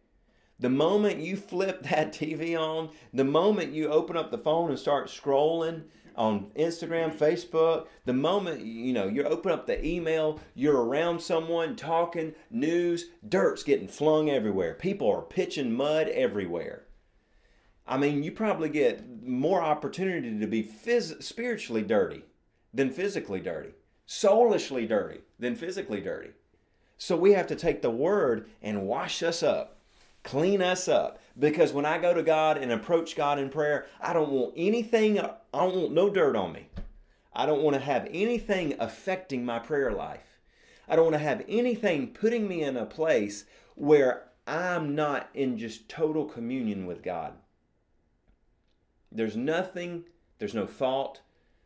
[0.58, 4.78] The moment you flip that TV on, the moment you open up the phone and
[4.78, 5.82] start scrolling,
[6.16, 11.74] on Instagram, Facebook, the moment you know you open up the email, you're around someone
[11.76, 14.74] talking, news, dirt's getting flung everywhere.
[14.74, 16.85] People are pitching mud everywhere.
[17.87, 22.25] I mean, you probably get more opportunity to be phys- spiritually dirty
[22.73, 23.73] than physically dirty,
[24.07, 26.31] soulishly dirty than physically dirty.
[26.97, 29.83] So we have to take the word and wash us up
[30.23, 34.12] clean us up because when I go to God and approach God in prayer, I
[34.12, 36.68] don't want anything, I don't want no dirt on me.
[37.33, 40.40] I don't want to have anything affecting my prayer life.
[40.88, 45.57] I don't want to have anything putting me in a place where I'm not in
[45.57, 47.33] just total communion with God.
[49.14, 50.05] There's nothing,
[50.38, 51.20] there's no thought,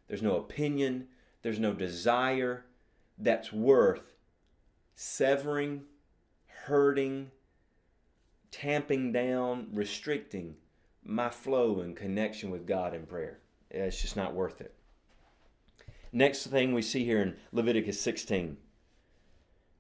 [0.09, 1.09] there's no opinion,
[1.43, 2.65] there's no desire
[3.19, 4.15] that's worth
[4.95, 5.83] severing,
[6.65, 7.31] hurting,
[8.51, 10.57] tamping down, restricting
[11.05, 13.39] my flow and connection with God in prayer.
[13.71, 14.75] It's just not worth it.
[16.13, 18.57] Next thing we see here in Leviticus 16,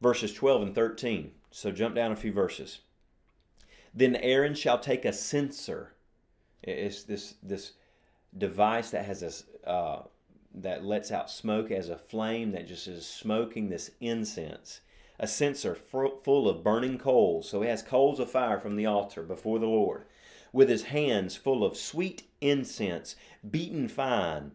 [0.00, 1.32] verses 12 and 13.
[1.50, 2.80] So jump down a few verses.
[3.94, 5.94] Then Aaron shall take a censer.
[6.66, 7.72] It's this this
[8.36, 10.02] device that has a uh,
[10.54, 14.80] that lets out smoke as a flame that just is smoking this incense
[15.18, 17.48] a censer full of burning coals.
[17.48, 20.04] So he has coals of fire from the altar before the Lord,
[20.52, 23.16] with his hands full of sweet incense,
[23.48, 24.52] beaten fine,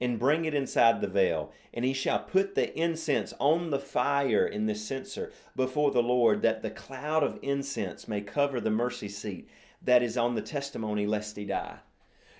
[0.00, 1.52] and bring it inside the veil.
[1.72, 6.42] And he shall put the incense on the fire in the censer before the Lord,
[6.42, 9.48] that the cloud of incense may cover the mercy seat
[9.84, 11.78] that is on the testimony, lest he die.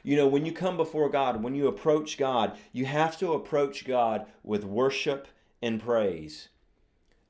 [0.02, 3.86] You know, when you come before God, when you approach God, you have to approach
[3.86, 5.28] God with worship
[5.62, 6.48] and praise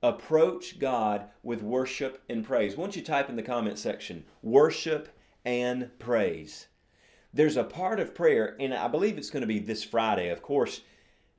[0.05, 2.77] approach God with worship and praise.
[2.77, 5.09] Why don't you type in the comment section, worship
[5.45, 6.67] and praise?
[7.33, 10.29] There's a part of prayer, and I believe it's going to be this Friday.
[10.29, 10.83] Of course,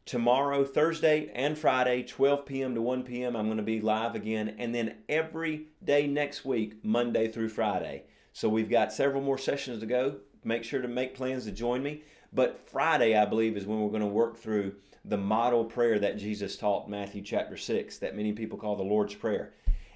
[0.06, 2.74] tomorrow, Thursday, and Friday, 12 p.m.
[2.74, 4.56] to 1 p.m., I'm going to be live again.
[4.58, 8.06] And then every day next week, Monday through Friday.
[8.36, 10.18] So we've got several more sessions to go.
[10.44, 12.04] Make sure to make plans to join me.
[12.34, 16.18] But Friday, I believe, is when we're going to work through the model prayer that
[16.18, 19.54] Jesus taught Matthew chapter 6 that many people call the Lord's Prayer.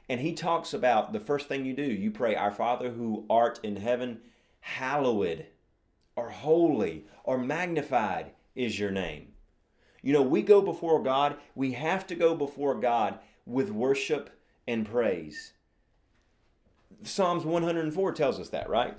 [0.07, 3.59] And he talks about the first thing you do, you pray, Our Father who art
[3.61, 4.21] in heaven,
[4.61, 5.47] hallowed
[6.15, 9.33] or holy or magnified is your name.
[10.01, 14.29] You know, we go before God, we have to go before God with worship
[14.65, 15.51] and praise.
[17.03, 18.97] Psalms 104 tells us that, right?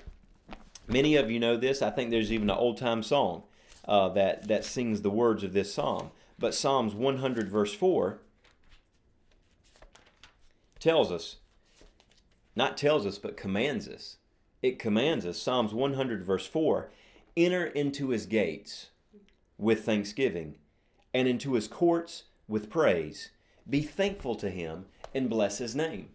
[0.86, 1.82] Many of you know this.
[1.82, 3.44] I think there's even an old time song
[3.86, 6.10] uh, that, that sings the words of this psalm.
[6.38, 8.18] But Psalms 100, verse 4,
[10.78, 11.36] tells us,
[12.56, 14.16] not tells us, but commands us.
[14.62, 16.90] It commands us, Psalms 100, verse 4,
[17.36, 18.88] enter into his gates
[19.56, 20.56] with thanksgiving
[21.14, 23.30] and into his courts with praise.
[23.68, 26.08] Be thankful to him and bless his name.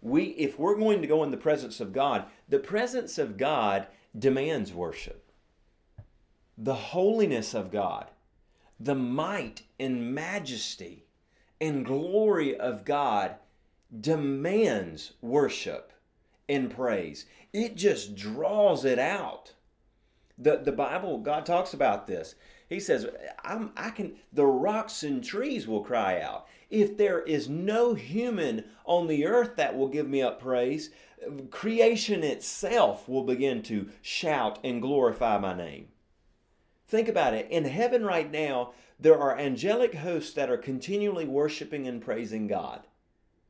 [0.00, 3.86] We if we're going to go in the presence of God, the presence of God
[4.18, 5.30] demands worship.
[6.56, 8.10] The holiness of God,
[8.78, 11.04] the might and majesty
[11.60, 13.36] and glory of God
[13.98, 15.92] demands worship
[16.48, 17.26] and praise.
[17.52, 19.52] It just draws it out.
[20.38, 22.34] The, the Bible, God talks about this.
[22.68, 23.06] He says,
[23.44, 26.46] I'm, I can, the rocks and trees will cry out.
[26.70, 30.90] If there is no human on the earth that will give me up praise,
[31.50, 35.88] creation itself will begin to shout and glorify my name.
[36.86, 37.50] Think about it.
[37.50, 42.86] In heaven right now, there are angelic hosts that are continually worshiping and praising God.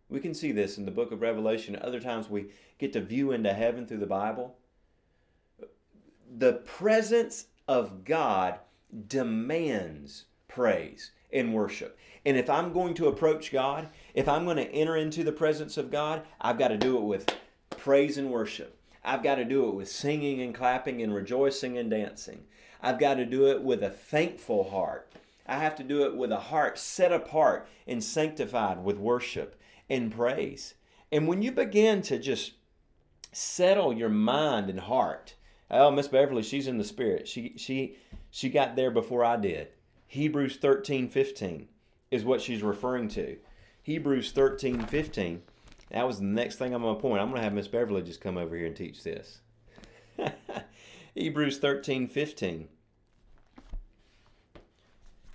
[0.08, 1.76] We can see this in the book of Revelation.
[1.76, 4.56] Other times we get to view into heaven through the Bible.
[6.36, 8.58] The presence of God
[9.06, 11.98] demands praise and worship.
[12.24, 15.76] And if I'm going to approach God, if I'm going to enter into the presence
[15.76, 17.34] of God, I've got to do it with
[17.70, 18.78] praise and worship.
[19.02, 22.44] I've got to do it with singing and clapping and rejoicing and dancing.
[22.82, 25.12] I've got to do it with a thankful heart.
[25.46, 30.12] I have to do it with a heart set apart and sanctified with worship and
[30.12, 30.74] praise.
[31.10, 32.52] And when you begin to just
[33.32, 35.34] settle your mind and heart,
[35.70, 37.26] oh, Miss Beverly, she's in the spirit.
[37.26, 37.96] She she
[38.30, 39.68] she got there before I did.
[40.10, 41.68] Hebrews 13, 15
[42.10, 43.36] is what she's referring to.
[43.84, 45.42] Hebrews 13, 15.
[45.92, 47.22] That was the next thing I'm going to point.
[47.22, 49.40] I'm going to have Miss Beverly just come over here and teach this.
[51.14, 52.66] Hebrews 13, 15.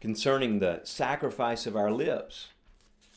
[0.02, 2.50] Concerning the sacrifice of our lips.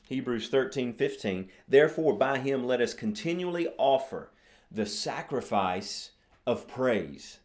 [0.09, 1.49] Hebrews 13, 15.
[1.67, 4.31] Therefore, by him let us continually offer
[4.71, 6.13] the sacrifice
[6.47, 7.41] of praise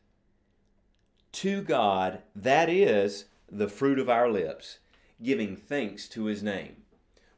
[1.32, 4.79] to God, that is the fruit of our lips,
[5.21, 6.77] giving thanks to his name.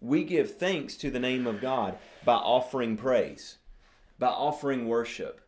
[0.02, 3.58] We give thanks to the name of God by offering praise,
[4.20, 5.42] by offering worship.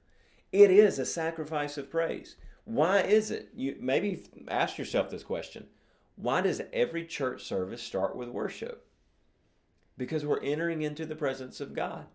[0.51, 2.35] It is a sacrifice of praise.
[2.65, 3.49] Why is it?
[3.55, 5.67] You maybe ask yourself this question.
[6.15, 8.87] Why does every church service start with worship?
[9.97, 12.07] Because we're entering into the presence of God.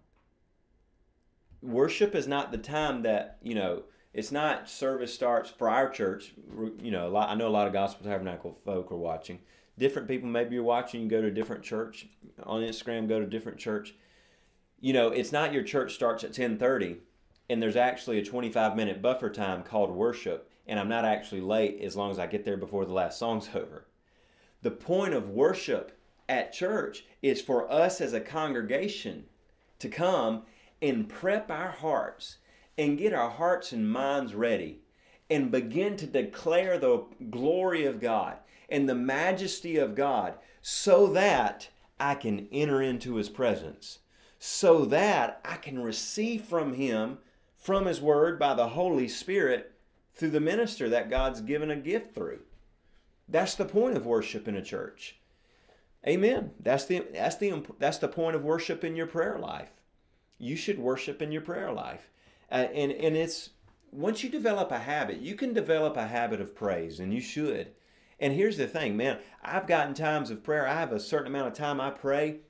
[1.63, 6.35] Worship is not the time that, you know, it's not service starts for our church.
[6.81, 9.41] You know, lot, I know a lot of gospel tabernacle folk are watching.
[9.79, 12.07] Different people, maybe you're watching, you go to a different church
[12.43, 13.95] on Instagram, go to a different church.
[14.81, 16.99] You know, it's not your church starts at 10:30
[17.49, 21.81] and there's actually a 25 minute buffer time called worship and I'm not actually late
[21.83, 23.87] as long as I get there before the last song's over.
[24.63, 25.99] The point of worship
[26.29, 29.25] at church is for us as a congregation
[29.81, 30.43] to come
[30.81, 32.39] and prep our hearts
[32.77, 34.81] and get our hearts and minds ready
[35.31, 38.37] and begin to declare the glory of God
[38.69, 43.99] and the majesty of God so that I can enter into His presence,
[44.39, 47.19] so that I can receive from Him,
[47.57, 49.73] from His Word, by the Holy Spirit
[50.15, 52.41] through the minister that God's given a gift through.
[53.29, 55.17] That's the point of worship in a church.
[56.07, 56.51] Amen.
[56.59, 59.71] That's the that's the that's the point of worship in your prayer life.
[60.39, 62.11] You should worship in your prayer life.
[62.53, 63.51] Uh, and and it's
[63.91, 67.69] once you develop a habit, you can develop a habit of praise, and you should.
[68.21, 69.19] And here's the thing, man.
[69.43, 70.69] I've gotten times of prayer.
[70.69, 72.41] I have a certain amount of time I pray.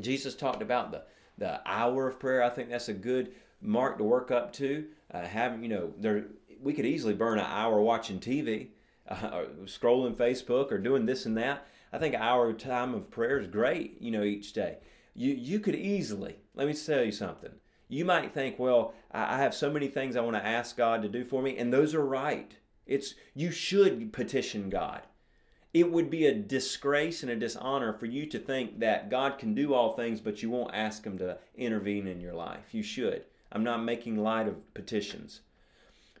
[0.00, 1.02] Jesus talked about the
[1.36, 2.42] the hour of prayer.
[2.42, 4.86] I think that's a good mark to work up to.
[5.12, 6.24] Uh, having you know, there
[6.58, 8.68] we could easily burn an hour watching TV,
[9.06, 11.66] uh, scrolling Facebook, or doing this and that.
[11.92, 14.00] I think an hour time of prayer is great.
[14.00, 14.78] You know, each day.
[15.14, 16.36] You you could easily.
[16.54, 17.52] Let me tell you something
[17.94, 21.08] you might think, well, I have so many things I want to ask God to
[21.08, 22.52] do for me, and those are right.
[22.86, 25.02] It's you should petition God.
[25.72, 29.54] It would be a disgrace and a dishonor for you to think that God can
[29.54, 32.74] do all things, but you won't ask Him to intervene in your life.
[32.74, 33.26] You should.
[33.52, 35.42] I'm not making light of petitions.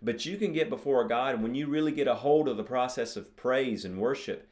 [0.00, 2.62] But you can get before God, and when you really get a hold of the
[2.62, 4.48] process of praise and worship,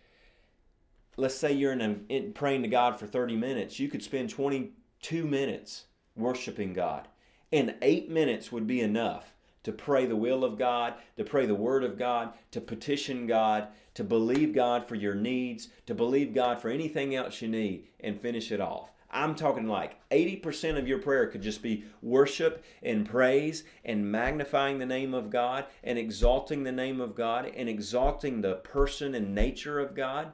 [1.16, 4.28] let's say you're in, a, in praying to God for 30 minutes, you could spend
[4.28, 5.84] 22 minutes
[6.16, 7.06] worshiping God.
[7.52, 9.34] And eight minutes would be enough
[9.64, 13.68] to pray the will of God, to pray the word of God, to petition God,
[13.94, 18.20] to believe God for your needs, to believe God for anything else you need, and
[18.20, 18.90] finish it off.
[19.12, 24.78] I'm talking like 80% of your prayer could just be worship and praise and magnifying
[24.78, 29.34] the name of God and exalting the name of God and exalting the person and
[29.34, 30.32] nature of God.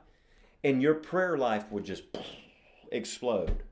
[0.62, 2.04] And your prayer life would just
[2.92, 3.64] explode.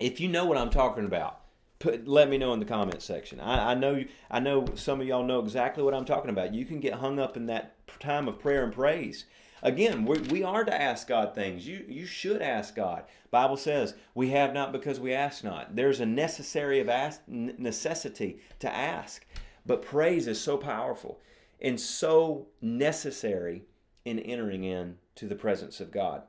[0.00, 1.40] If you know what I'm talking about,
[1.78, 3.40] put let me know in the comment section.
[3.40, 6.54] I, I know I know some of y'all know exactly what I'm talking about.
[6.54, 9.24] You can get hung up in that time of prayer and praise.
[9.62, 11.66] Again, we, we are to ask God things.
[11.66, 13.04] You you should ask God.
[13.30, 15.76] Bible says we have not because we ask not.
[15.76, 19.26] There's a necessary of ask, necessity to ask.
[19.64, 21.20] But praise is so powerful
[21.60, 23.64] and so necessary
[24.04, 26.22] in entering in to the presence of God.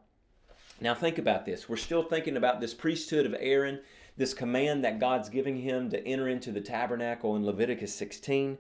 [0.79, 1.67] Now think about this.
[1.67, 3.81] We're still thinking about this priesthood of Aaron
[4.17, 8.57] this command that God's giving him to enter into the tabernacle in Leviticus 16.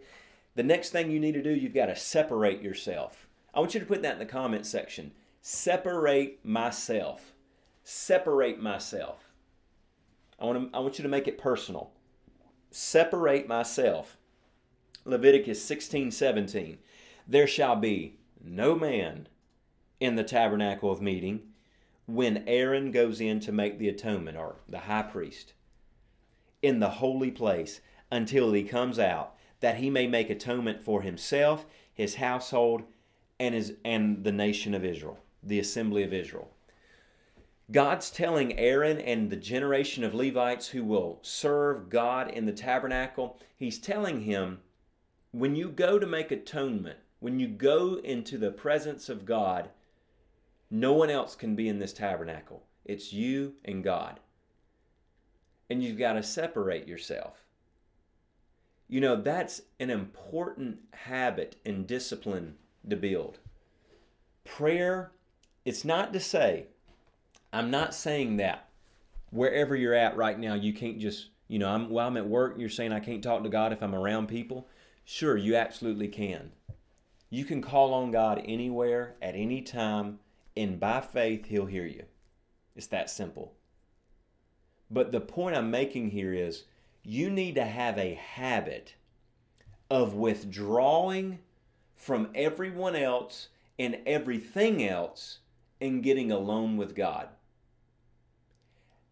[0.55, 3.27] The next thing you need to do, you've got to separate yourself.
[3.53, 5.11] I want you to put that in the comment section.
[5.41, 7.33] Separate myself.
[7.83, 9.31] Separate myself.
[10.39, 11.91] I want, to, I want you to make it personal.
[12.69, 14.17] Separate myself.
[15.05, 16.77] Leviticus 16 17.
[17.27, 19.27] There shall be no man
[19.99, 21.41] in the tabernacle of meeting
[22.07, 25.53] when Aaron goes in to make the atonement, or the high priest,
[26.61, 31.65] in the holy place until he comes out, that he may make atonement for himself,
[31.93, 32.83] his household,
[33.39, 36.49] and his and the nation of Israel, the assembly of Israel.
[37.69, 43.37] God's telling Aaron and the generation of Levites who will serve God in the tabernacle,
[43.57, 44.59] he's telling him
[45.31, 49.69] when you go to make atonement, when you go into the presence of God,
[50.69, 52.63] no one else can be in this tabernacle.
[52.85, 54.19] It's you and God.
[55.69, 57.43] And you've got to separate yourself.
[58.87, 62.55] You know, that's an important habit and discipline
[62.89, 63.39] to build.
[64.45, 65.11] Prayer,
[65.65, 66.67] it's not to say,
[67.51, 68.69] I'm not saying that
[69.29, 72.55] wherever you're at right now, you can't just, you know, I'm, while I'm at work,
[72.57, 74.67] you're saying I can't talk to God if I'm around people.
[75.03, 76.51] Sure, you absolutely can.
[77.29, 80.19] You can call on God anywhere, at any time,
[80.57, 82.03] and by faith, He'll hear you.
[82.75, 83.53] It's that simple.
[84.89, 86.63] But the point I'm making here is
[87.03, 88.95] you need to have a habit
[89.89, 91.39] of withdrawing
[91.95, 93.49] from everyone else
[93.79, 95.39] and everything else
[95.79, 97.29] and getting alone with God.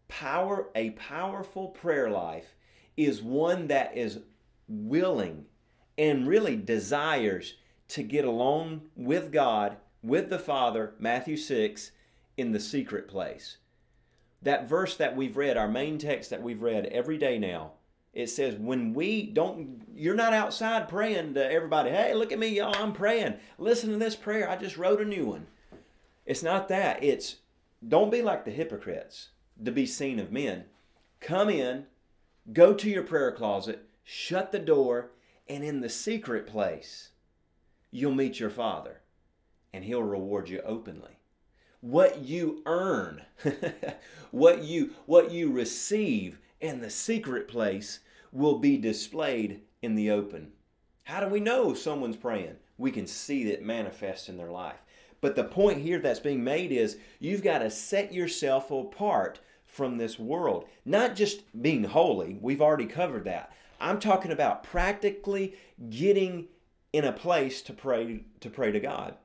[0.08, 2.54] Power a powerful prayer life
[2.96, 4.20] is one that is
[4.68, 5.46] willing
[5.98, 7.54] and really desires
[7.88, 11.90] to get alone with God with the Father, Matthew 6,
[12.36, 13.56] in the secret place.
[14.42, 17.72] That verse that we've read, our main text that we've read every day now,
[18.12, 22.48] it says, when we don't, you're not outside praying to everybody, hey, look at me,
[22.48, 23.34] y'all, I'm praying.
[23.58, 24.48] Listen to this prayer.
[24.48, 25.46] I just wrote a new one.
[26.24, 27.02] It's not that.
[27.02, 27.36] It's
[27.86, 29.28] don't be like the hypocrites
[29.62, 30.64] to be seen of men.
[31.20, 31.86] Come in,
[32.52, 35.10] go to your prayer closet, shut the door,
[35.48, 37.10] and in the secret place,
[37.90, 39.00] you'll meet your Father
[39.72, 41.18] and he'll reward you openly.
[41.80, 43.22] What you earn,
[44.30, 48.00] what you what you receive in the secret place
[48.32, 50.52] will be displayed in the open.
[51.04, 52.56] How do we know someone's praying?
[52.78, 54.82] We can see it manifest in their life.
[55.20, 59.96] But the point here that's being made is you've got to set yourself apart from
[59.98, 60.66] this world.
[60.84, 63.52] Not just being holy, we've already covered that.
[63.80, 65.54] I'm talking about practically
[65.90, 66.48] getting
[66.92, 69.16] in a place to pray to pray to God.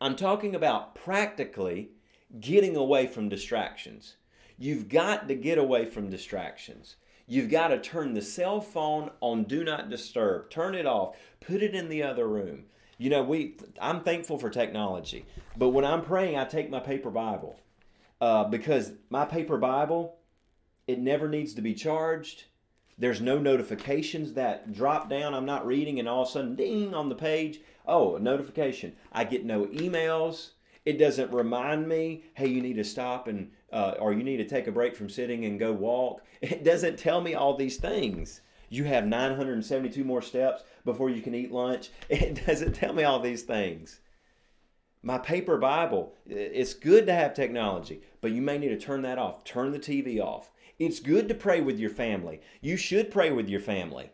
[0.00, 1.90] I'm talking about practically
[2.40, 4.16] getting away from distractions.
[4.58, 6.96] You've got to get away from distractions.
[7.26, 10.50] You've got to turn the cell phone on do not disturb.
[10.50, 11.16] Turn it off.
[11.40, 12.64] Put it in the other room.
[12.98, 15.24] You know, we I'm thankful for technology,
[15.56, 17.58] but when I'm praying, I take my paper Bible
[18.20, 20.18] uh, because my paper Bible
[20.86, 22.44] it never needs to be charged.
[22.98, 25.34] There's no notifications that drop down.
[25.34, 27.60] I'm not reading, and all of a sudden, ding on the page.
[27.90, 28.94] Oh, a notification.
[29.12, 30.50] I get no emails.
[30.86, 34.46] It doesn't remind me, hey, you need to stop and uh, or you need to
[34.48, 36.22] take a break from sitting and go walk.
[36.40, 38.42] It doesn't tell me all these things.
[38.68, 41.90] You have 972 more steps before you can eat lunch.
[42.08, 44.00] It doesn't tell me all these things.
[45.02, 49.18] My paper Bible, it's good to have technology, but you may need to turn that
[49.18, 49.42] off.
[49.42, 50.52] Turn the TV off.
[50.78, 52.40] It's good to pray with your family.
[52.60, 54.12] You should pray with your family.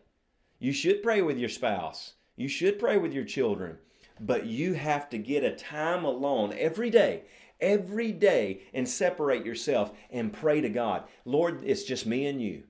[0.59, 2.13] You should pray with your spouse.
[2.37, 3.79] You should pray with your children.
[4.19, 7.23] But you have to get a time alone every day,
[7.59, 11.03] every day, and separate yourself and pray to God.
[11.25, 12.63] Lord, it's just me and you.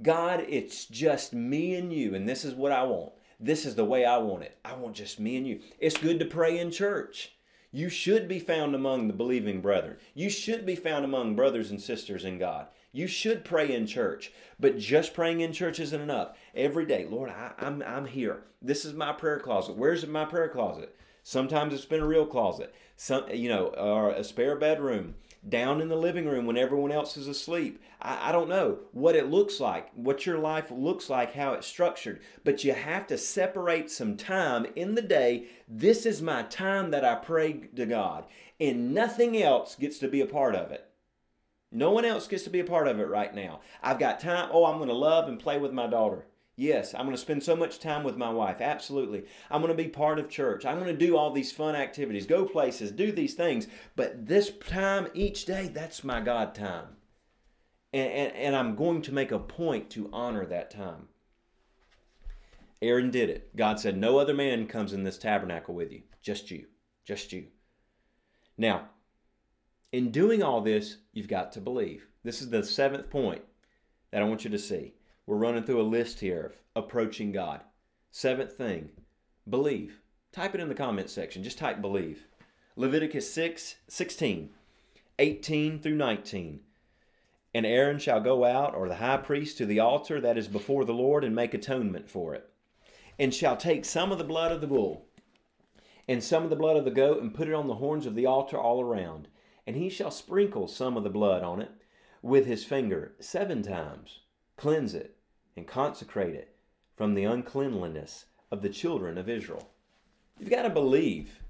[0.00, 3.12] God, it's just me and you, and this is what I want.
[3.38, 4.56] This is the way I want it.
[4.64, 5.60] I want just me and you.
[5.78, 7.32] It's good to pray in church.
[7.70, 9.96] You should be found among the believing brethren.
[10.14, 12.68] You should be found among brothers and sisters in God.
[12.94, 16.36] You should pray in church, but just praying in church isn't enough.
[16.54, 18.44] Every day, Lord, I, am I'm, I'm here.
[18.60, 19.76] This is my prayer closet.
[19.76, 20.94] Where's my prayer closet?
[21.22, 22.74] Sometimes it's been a real closet.
[22.96, 25.14] Some, you know, or a spare bedroom
[25.48, 27.82] down in the living room when everyone else is asleep.
[28.00, 31.66] I, I, don't know what it looks like, what your life looks like, how it's
[31.66, 35.46] structured, but you have to separate some time in the day.
[35.66, 38.26] This is my time that I pray to God,
[38.60, 40.91] and nothing else gets to be a part of it.
[41.72, 43.60] No one else gets to be a part of it right now.
[43.82, 44.50] I've got time.
[44.52, 46.26] Oh, I'm going to love and play with my daughter.
[46.54, 48.60] Yes, I'm going to spend so much time with my wife.
[48.60, 49.24] Absolutely.
[49.50, 50.66] I'm going to be part of church.
[50.66, 53.68] I'm going to do all these fun activities, go places, do these things.
[53.96, 56.96] But this time each day, that's my God time.
[57.94, 61.08] And, and, and I'm going to make a point to honor that time.
[62.82, 63.56] Aaron did it.
[63.56, 66.66] God said, No other man comes in this tabernacle with you, just you,
[67.06, 67.46] just you.
[68.58, 68.90] Now,
[69.92, 72.06] in doing all this, you've got to believe.
[72.24, 73.42] This is the seventh point
[74.10, 74.94] that I want you to see.
[75.26, 77.60] We're running through a list here of approaching God.
[78.10, 78.90] Seventh thing,
[79.48, 80.00] believe.
[80.32, 81.42] Type it in the comments section.
[81.42, 82.26] Just type believe.
[82.74, 84.50] Leviticus 6, 16,
[85.18, 86.60] 18 through 19.
[87.54, 90.86] And Aaron shall go out, or the high priest, to the altar that is before
[90.86, 92.48] the Lord, and make atonement for it.
[93.18, 95.04] And shall take some of the blood of the bull,
[96.08, 98.14] and some of the blood of the goat, and put it on the horns of
[98.14, 99.28] the altar all around.
[99.66, 101.70] And he shall sprinkle some of the blood on it
[102.20, 104.20] with his finger seven times
[104.62, 105.16] cleanse it,
[105.56, 106.54] and consecrate it
[106.96, 109.70] from the uncleanliness of the children of Israel.
[110.38, 111.40] You've got to believe.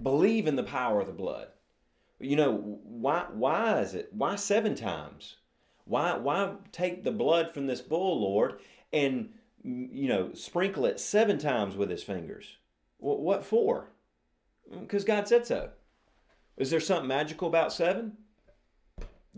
[0.00, 1.48] Believe in the power of the blood.
[2.20, 4.10] You know, why why is it?
[4.12, 5.36] Why seven times?
[5.86, 8.60] Why why take the blood from this bull, Lord,
[8.92, 9.30] and
[9.64, 12.58] you know, sprinkle it seven times with his fingers?
[12.98, 13.88] What for?
[14.70, 15.70] Because God said so.
[16.56, 18.16] Is there something magical about seven?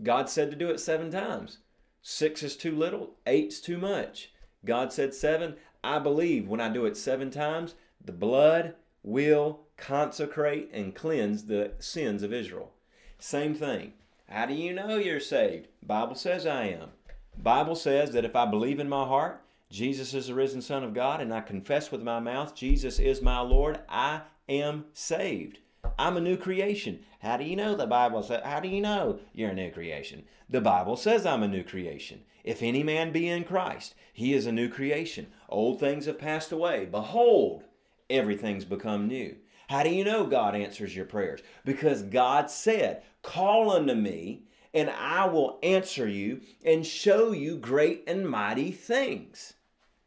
[0.03, 1.59] God said to do it seven times.
[2.01, 4.31] Six is too little, eight's too much.
[4.65, 5.55] God said seven.
[5.83, 11.73] I believe when I do it seven times, the blood will consecrate and cleanse the
[11.79, 12.73] sins of Israel.
[13.19, 13.93] Same thing.
[14.27, 15.67] How do you know you're saved?
[15.83, 16.89] Bible says I am.
[17.37, 20.93] Bible says that if I believe in my heart Jesus is the risen Son of
[20.93, 25.59] God and I confess with my mouth Jesus is my Lord, I am saved.
[25.97, 26.99] I'm a new creation.
[27.19, 28.41] How do you know the Bible says?
[28.43, 30.23] How do you know you're a new creation?
[30.49, 32.21] The Bible says I'm a new creation.
[32.43, 35.27] If any man be in Christ, he is a new creation.
[35.49, 36.85] Old things have passed away.
[36.85, 37.63] Behold,
[38.09, 39.37] everything's become new.
[39.67, 41.41] How do you know God answers your prayers?
[41.63, 44.43] Because God said, Call unto me,
[44.73, 49.53] and I will answer you and show you great and mighty things.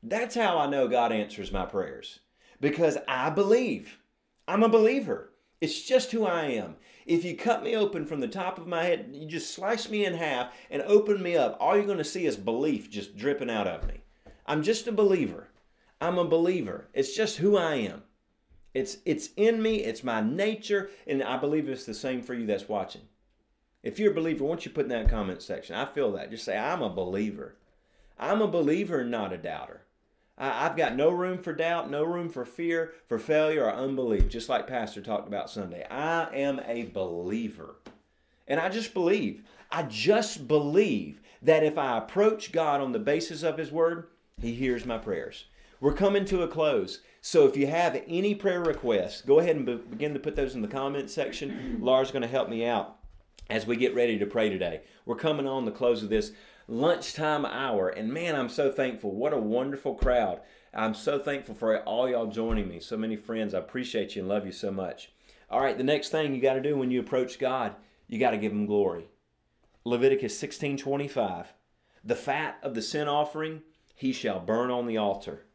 [0.03, 2.21] That's how I know God answers my prayers.
[2.61, 3.99] Because I believe.
[4.47, 5.28] I'm a believer.
[5.61, 6.77] It's just who I am.
[7.05, 10.05] If you cut me open from the top of my head, you just slice me
[10.05, 13.51] in half and open me up, all you're going to see is belief just dripping
[13.51, 14.03] out of me.
[14.47, 15.49] I'm just a believer.
[16.01, 16.89] I'm a believer.
[16.95, 18.03] It's just who I am.
[18.75, 22.47] It's it's in me, it's my nature, and I believe it's the same for you
[22.47, 23.03] that's watching.
[23.83, 25.75] If you're a believer, why don't you put in that comment section?
[25.75, 26.31] I feel that.
[26.31, 27.57] Just say, I'm a believer.
[28.19, 29.83] I'm a believer, not a doubter.
[30.39, 34.49] I've got no room for doubt, no room for fear, for failure, or unbelief, just
[34.49, 35.85] like Pastor talked about Sunday.
[35.91, 37.77] I am a believer.
[38.47, 39.43] And I just believe.
[39.71, 44.07] I just believe that if I approach God on the basis of His Word,
[44.41, 45.47] He hears my prayers.
[45.81, 47.01] We're coming to a close.
[47.21, 50.55] So if you have any prayer requests, go ahead and be- begin to put those
[50.55, 51.79] in the comment section.
[51.81, 52.97] Laura's going to help me out
[53.51, 54.83] as we get ready to pray today.
[55.05, 56.33] We're coming on the close of this
[56.69, 57.89] lunchtime hour.
[57.89, 59.11] And man, I'm so thankful.
[59.13, 60.41] What a wonderful crowd.
[60.73, 62.79] I'm so thankful for all y'all joining me.
[62.79, 63.55] So many friends.
[63.55, 65.11] I appreciate you and love you so much.
[65.51, 67.75] All right, the next thing you got to do when you approach God,
[68.07, 69.09] you got to give him glory.
[69.85, 71.47] Leviticus 16:25.
[72.05, 73.63] The fat of the sin offering
[73.95, 75.47] he shall burn on the altar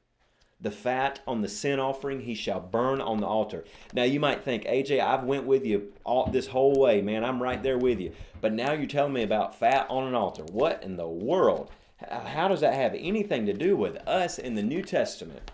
[0.63, 3.65] the fat on the sin offering he shall burn on the altar.
[3.93, 7.43] Now you might think aj i've went with you all this whole way man i'm
[7.43, 8.13] right there with you.
[8.41, 10.43] But now you're telling me about fat on an altar.
[10.43, 11.69] What in the world?
[12.09, 15.51] How does that have anything to do with us in the new testament?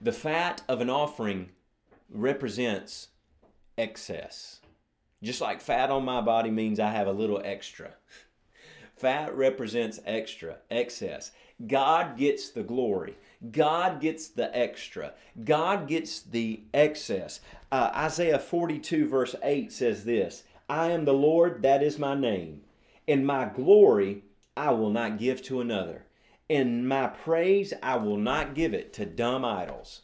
[0.00, 1.50] The fat of an offering
[2.10, 3.08] represents
[3.78, 4.60] excess.
[5.22, 7.94] Just like fat on my body means i have a little extra.
[8.96, 11.32] Fat represents extra excess.
[11.66, 13.16] God gets the glory
[13.50, 15.12] God gets the extra.
[15.44, 17.40] God gets the excess.
[17.70, 22.62] Uh, Isaiah 42, verse 8 says this I am the Lord, that is my name,
[23.06, 24.22] and my glory
[24.56, 26.06] I will not give to another,
[26.48, 30.02] and my praise I will not give it to dumb idols.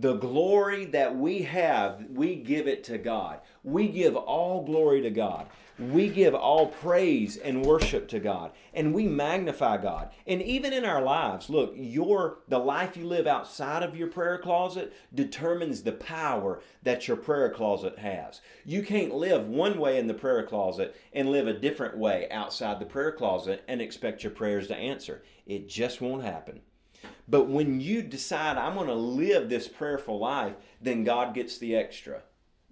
[0.00, 3.40] The glory that we have, we give it to God.
[3.64, 5.48] We give all glory to God.
[5.76, 8.52] We give all praise and worship to God.
[8.72, 10.10] And we magnify God.
[10.24, 14.38] And even in our lives, look, your the life you live outside of your prayer
[14.38, 18.40] closet determines the power that your prayer closet has.
[18.64, 22.78] You can't live one way in the prayer closet and live a different way outside
[22.78, 25.24] the prayer closet and expect your prayers to answer.
[25.44, 26.60] It just won't happen.
[27.28, 31.76] But when you decide, I'm going to live this prayerful life, then God gets the
[31.76, 32.22] extra.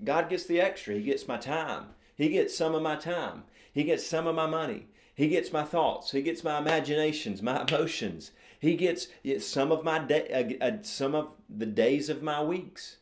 [0.02, 0.94] God gets the extra.
[0.94, 1.88] He gets my time.
[2.16, 3.44] He gets some of my time.
[3.72, 4.86] He gets some of my money.
[5.14, 6.10] He gets my thoughts.
[6.10, 8.30] He gets my imaginations, my emotions.
[8.58, 9.08] He gets
[9.40, 12.96] some of my day, uh, uh, some of the days of my weeks.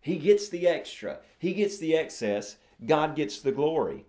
[0.00, 1.18] He gets the extra.
[1.38, 2.56] He gets the excess.
[2.84, 4.06] God gets the glory.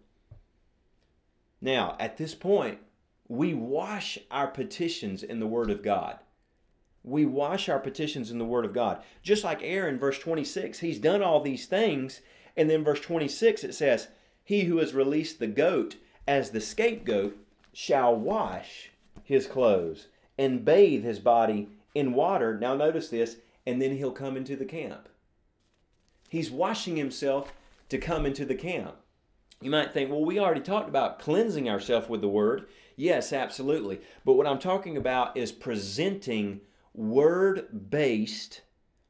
[1.61, 2.79] Now, at this point,
[3.27, 6.19] we wash our petitions in the Word of God
[7.03, 9.01] we wash our petitions in the Word of God.
[9.21, 12.21] Just like Aaron, verse 26, he's done all these things.
[12.55, 14.07] And then verse 26, it says,
[14.43, 15.97] He who has released the goat
[16.27, 17.37] as the scapegoat
[17.73, 18.91] shall wash
[19.23, 22.57] his clothes and bathe his body in water.
[22.57, 25.09] Now, notice this, and then he'll come into the camp.
[26.29, 27.53] He's washing himself
[27.89, 28.95] to come into the camp.
[29.61, 32.65] You might think, well, we already talked about cleansing ourselves with the word.
[32.95, 34.01] Yes, absolutely.
[34.25, 36.61] But what I'm talking about is presenting
[36.93, 38.61] word based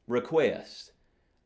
[0.08, 0.92] request.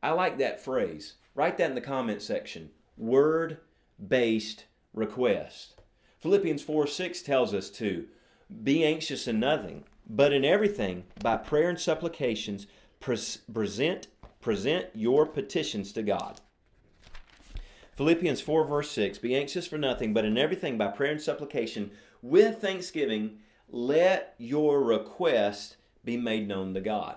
[0.02, 1.14] I like that phrase.
[1.34, 2.70] Write that in the comment section.
[2.96, 3.58] Word
[4.06, 5.74] based request.
[6.20, 8.06] Philippians 4 6 tells us to
[8.62, 12.66] be anxious in nothing, but in everything, by prayer and supplications,
[13.00, 14.08] present,
[14.40, 16.40] present your petitions to God.
[17.96, 21.90] Philippians 4, verse 6 Be anxious for nothing, but in everything, by prayer and supplication,
[22.22, 25.76] with thanksgiving, let your request
[26.08, 27.16] be made known to God.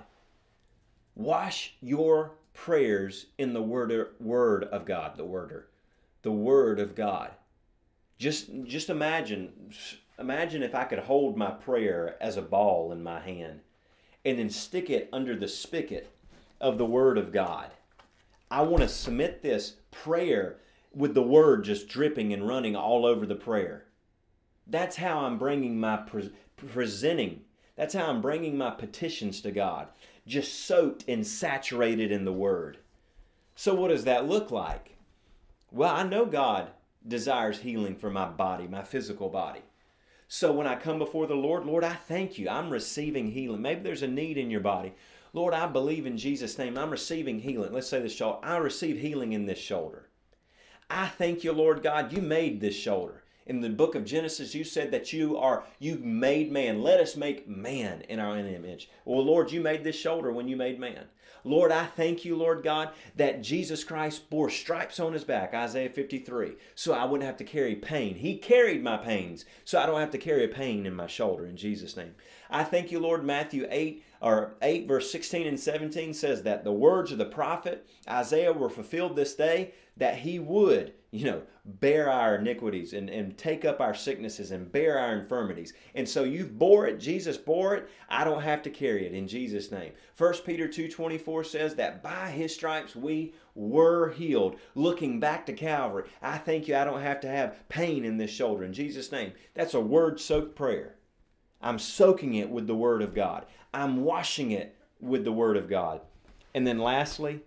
[1.15, 5.67] Wash your prayers in the word, word of God, the worder,
[6.23, 7.31] the word of God.
[8.17, 9.71] Just, just imagine,
[10.19, 13.61] imagine if I could hold my prayer as a ball in my hand
[14.25, 16.13] and then stick it under the spigot
[16.59, 17.71] of the word of God.
[18.51, 20.57] I want to submit this prayer
[20.93, 23.85] with the word just dripping and running all over the prayer.
[24.67, 27.45] That's how I'm bringing my pre- presenting
[27.81, 29.87] that's how I'm bringing my petitions to God,
[30.27, 32.77] just soaked and saturated in the Word.
[33.55, 34.97] So, what does that look like?
[35.71, 36.67] Well, I know God
[37.07, 39.61] desires healing for my body, my physical body.
[40.27, 42.47] So, when I come before the Lord, Lord, I thank you.
[42.49, 43.63] I'm receiving healing.
[43.63, 44.93] Maybe there's a need in your body.
[45.33, 46.77] Lord, I believe in Jesus' name.
[46.77, 47.73] I'm receiving healing.
[47.73, 48.45] Let's say this shoulder.
[48.45, 50.07] I receive healing in this shoulder.
[50.87, 54.63] I thank you, Lord God, you made this shoulder in the book of Genesis, you
[54.63, 56.81] said that you are, you made man.
[56.81, 58.89] Let us make man in our image.
[59.05, 61.05] Well, Lord, you made this shoulder when you made man.
[61.43, 65.89] Lord, I thank you, Lord God, that Jesus Christ bore stripes on his back, Isaiah
[65.89, 68.15] 53, so I wouldn't have to carry pain.
[68.15, 71.47] He carried my pains, so I don't have to carry a pain in my shoulder
[71.47, 72.13] in Jesus' name.
[72.49, 76.71] I thank you, Lord, Matthew 8 or 8 verse 16 and 17 says that the
[76.71, 82.09] words of the prophet Isaiah were fulfilled this day that he would, you know, bear
[82.09, 85.73] our iniquities and, and take up our sicknesses and bear our infirmities.
[85.93, 87.89] And so you've bore it, Jesus bore it.
[88.09, 89.91] I don't have to carry it in Jesus' name.
[90.17, 94.57] 1 Peter 2.24 says that by his stripes we were healed.
[94.73, 98.31] Looking back to Calvary, I thank you I don't have to have pain in this
[98.31, 99.33] shoulder in Jesus' name.
[99.53, 100.95] That's a word-soaked prayer.
[101.61, 103.45] I'm soaking it with the Word of God.
[103.73, 106.01] I'm washing it with the Word of God.
[106.53, 107.41] And then lastly,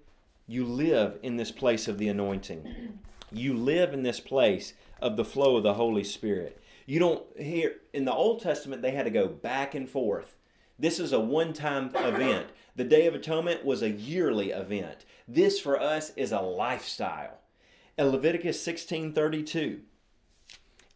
[0.47, 2.99] you live in this place of the anointing.
[3.33, 6.61] You live in this place of the flow of the Holy Spirit.
[6.87, 10.37] You don't hear in the Old Testament they had to go back and forth.
[10.79, 12.49] This is a one-time event.
[12.77, 15.05] The Day of Atonement was a yearly event.
[15.27, 17.39] This for us is a lifestyle.
[17.97, 19.81] In Leviticus 16:32,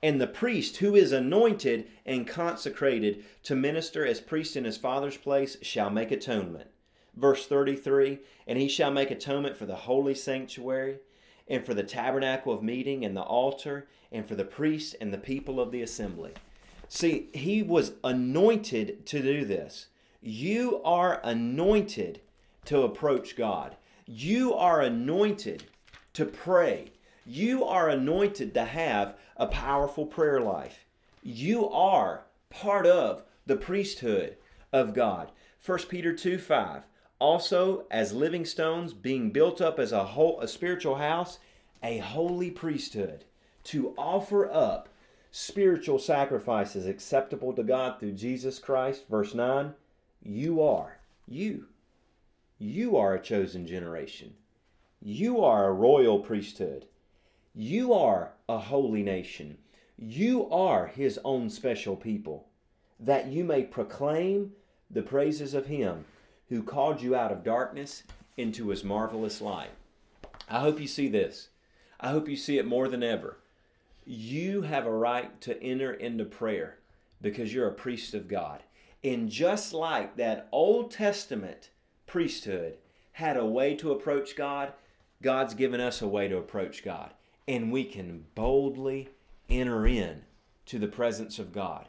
[0.02, 5.16] and the priest who is anointed and consecrated to minister as priest in his father's
[5.16, 6.70] place shall make atonement.
[7.18, 10.98] Verse 33 And he shall make atonement for the holy sanctuary,
[11.48, 15.18] and for the tabernacle of meeting, and the altar, and for the priests and the
[15.18, 16.32] people of the assembly.
[16.88, 19.88] See, he was anointed to do this.
[20.22, 22.20] You are anointed
[22.66, 23.76] to approach God.
[24.06, 25.64] You are anointed
[26.14, 26.92] to pray.
[27.26, 30.86] You are anointed to have a powerful prayer life.
[31.22, 34.36] You are part of the priesthood
[34.72, 35.30] of God.
[35.64, 36.82] 1 Peter 2 5.
[37.20, 41.38] Also, as living stones, being built up as a whole a spiritual house,
[41.82, 43.24] a holy priesthood,
[43.64, 44.88] to offer up
[45.30, 49.04] spiritual sacrifices acceptable to God through Jesus Christ.
[49.10, 49.74] Verse 9,
[50.22, 51.66] you are, you,
[52.58, 54.34] you are a chosen generation.
[55.00, 56.86] You are a royal priesthood.
[57.54, 59.58] You are a holy nation.
[59.96, 62.46] You are his own special people,
[63.00, 64.52] that you may proclaim
[64.90, 66.04] the praises of him
[66.48, 68.02] who called you out of darkness
[68.36, 69.70] into his marvelous light.
[70.48, 71.48] I hope you see this.
[72.00, 73.38] I hope you see it more than ever.
[74.06, 76.78] You have a right to enter into prayer
[77.20, 78.62] because you're a priest of God.
[79.04, 81.70] And just like that Old Testament
[82.06, 82.76] priesthood
[83.12, 84.72] had a way to approach God,
[85.22, 87.12] God's given us a way to approach God.
[87.46, 89.08] And we can boldly
[89.48, 90.22] enter in
[90.66, 91.88] to the presence of God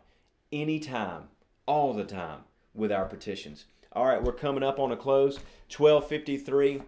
[0.51, 1.23] anytime,
[1.65, 2.41] all the time
[2.73, 3.65] with our petitions.
[3.93, 5.39] All right, we're coming up on a close.
[5.75, 6.83] 1253.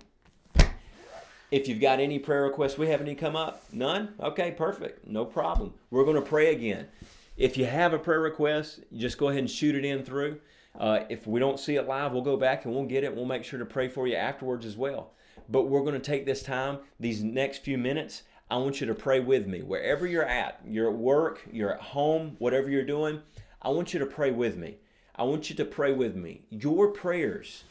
[1.50, 3.64] If you've got any prayer requests, we have any come up?
[3.74, 4.14] None?
[4.20, 5.08] Okay, perfect.
[5.08, 5.74] No problem.
[5.90, 6.90] We're going to pray again.
[7.38, 10.42] If you have a prayer request, just go ahead and shoot it in through.
[10.80, 13.16] Uh, if we don't see it live, we'll go back and we'll get it.
[13.16, 15.14] We'll make sure to pray for you afterwards as well.
[15.50, 18.22] But we're going to take this time, these next few minutes.
[18.52, 19.64] I want you to pray with me.
[19.64, 23.24] Wherever you're at, you're at work, you're at home, whatever you're doing,
[23.60, 24.78] I want you to pray with me.
[25.22, 26.42] I want you to pray with me.
[26.50, 27.64] Your prayers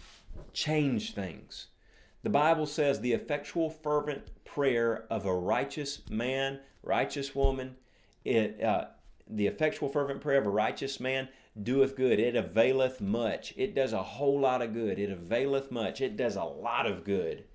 [0.53, 1.67] change things.
[2.23, 7.75] The Bible says the effectual, fervent prayer of a righteous man, righteous woman,
[8.25, 8.85] it, uh,
[9.27, 11.29] the effectual, fervent prayer of a righteous man
[11.61, 12.21] doeth good.
[12.21, 13.53] It availeth much.
[13.57, 15.01] It does a whole lot of good.
[15.01, 16.01] It availeth much.
[16.01, 17.47] It does a lot of good.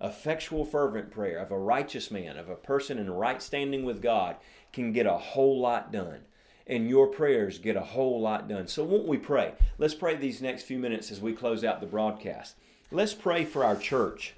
[0.00, 4.38] Effectual, fervent prayer of a righteous man, of a person in right standing with God,
[4.72, 6.22] can get a whole lot done
[6.66, 8.66] and your prayers get a whole lot done.
[8.66, 9.52] So, won't we pray?
[9.78, 12.56] Let's pray these next few minutes as we close out the broadcast.
[12.90, 14.34] Let's pray for our church.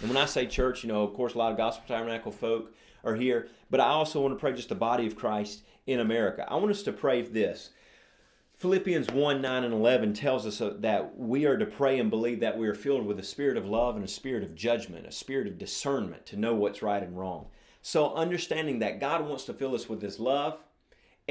[0.00, 2.74] And when I say church, you know, of course, a lot of Gospel Tabernacle folk
[3.04, 6.46] are here, but I also want to pray just the body of Christ in America.
[6.48, 7.70] I want us to pray this.
[8.56, 12.40] Philippians 1 9 and 11 tells us uh, that we are to pray and believe
[12.40, 15.12] that we are filled with a spirit of love and a spirit of judgment, a
[15.12, 17.46] spirit of discernment to know what's right and wrong.
[17.82, 20.58] So, understanding that God wants to fill us with His love,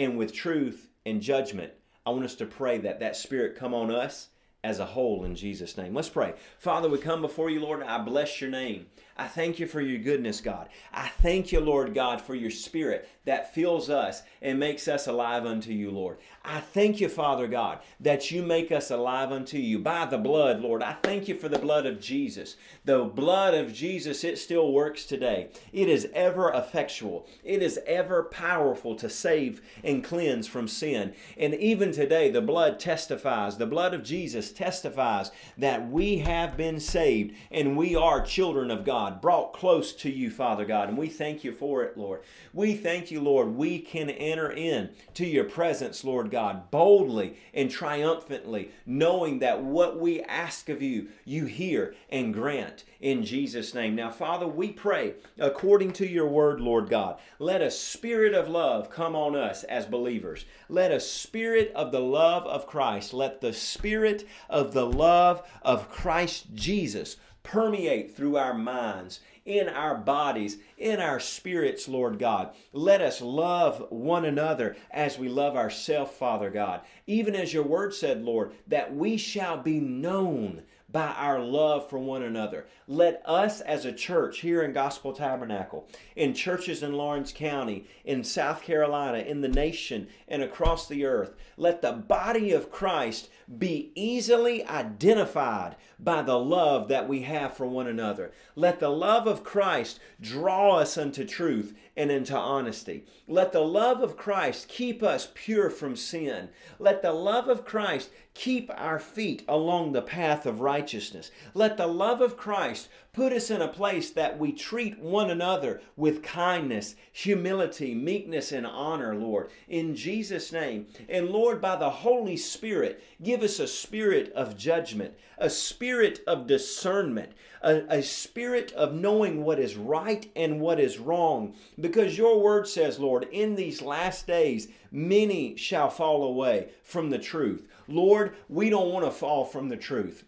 [0.03, 1.71] and with truth and judgment.
[2.05, 4.29] I want us to pray that that spirit come on us
[4.63, 5.93] as a whole in Jesus' name.
[5.93, 6.33] Let's pray.
[6.59, 7.81] Father, we come before you, Lord.
[7.81, 8.85] I bless your name.
[9.17, 10.69] I thank you for your goodness, God.
[10.93, 15.45] I thank you, Lord God, for your spirit that fills us and makes us alive
[15.45, 16.17] unto you, Lord.
[16.43, 20.61] I thank you, Father God, that you make us alive unto you by the blood,
[20.61, 20.81] Lord.
[20.81, 22.55] I thank you for the blood of Jesus.
[22.85, 25.49] The blood of Jesus, it still works today.
[25.71, 31.13] It is ever effectual, it is ever powerful to save and cleanse from sin.
[31.37, 36.79] And even today, the blood testifies, the blood of Jesus testifies that we have been
[36.79, 39.21] saved and we are children of God.
[39.21, 40.89] Brought close to you, Father God.
[40.89, 42.21] And we thank you for it, Lord.
[42.53, 43.55] We thank you, Lord.
[43.55, 49.99] We can enter in to your presence, Lord God, boldly and triumphantly, knowing that what
[49.99, 53.95] we ask of you, you hear and grant in Jesus' name.
[53.95, 57.17] Now, Father, we pray according to your word, Lord God.
[57.39, 60.45] Let a spirit of love come on us as believers.
[60.69, 65.89] Let a spirit of the love of Christ, let the spirit of the love of
[65.89, 72.53] Christ Jesus permeate through our minds, in our bodies, in our spirits, Lord God.
[72.71, 76.81] Let us love one another as we love ourselves, Father God.
[77.07, 80.61] Even as your word said, Lord, that we shall be known
[80.91, 82.65] by our love for one another.
[82.87, 88.23] Let us as a church here in Gospel Tabernacle, in churches in Laurens County, in
[88.23, 93.91] South Carolina, in the nation, and across the earth, let the body of Christ be
[93.95, 98.31] easily identified by the love that we have for one another.
[98.55, 103.05] Let the love of Christ draw us unto truth and into honesty.
[103.27, 106.49] Let the love of Christ keep us pure from sin.
[106.79, 111.31] Let the love of Christ keep our feet along the path of righteousness.
[111.53, 115.81] Let the love of Christ put us in a place that we treat one another
[115.97, 120.87] with kindness, humility, meekness, and honor, Lord, in Jesus' name.
[121.09, 126.47] And Lord, by the Holy Spirit, give us a spirit of judgment, a spirit of
[126.47, 131.55] discernment, a, a spirit of knowing what is right and what is wrong.
[131.79, 137.19] Because your word says, Lord, in these last days, many shall fall away from the
[137.19, 137.67] truth.
[137.87, 140.23] Lord, we don't want to fall from the truth.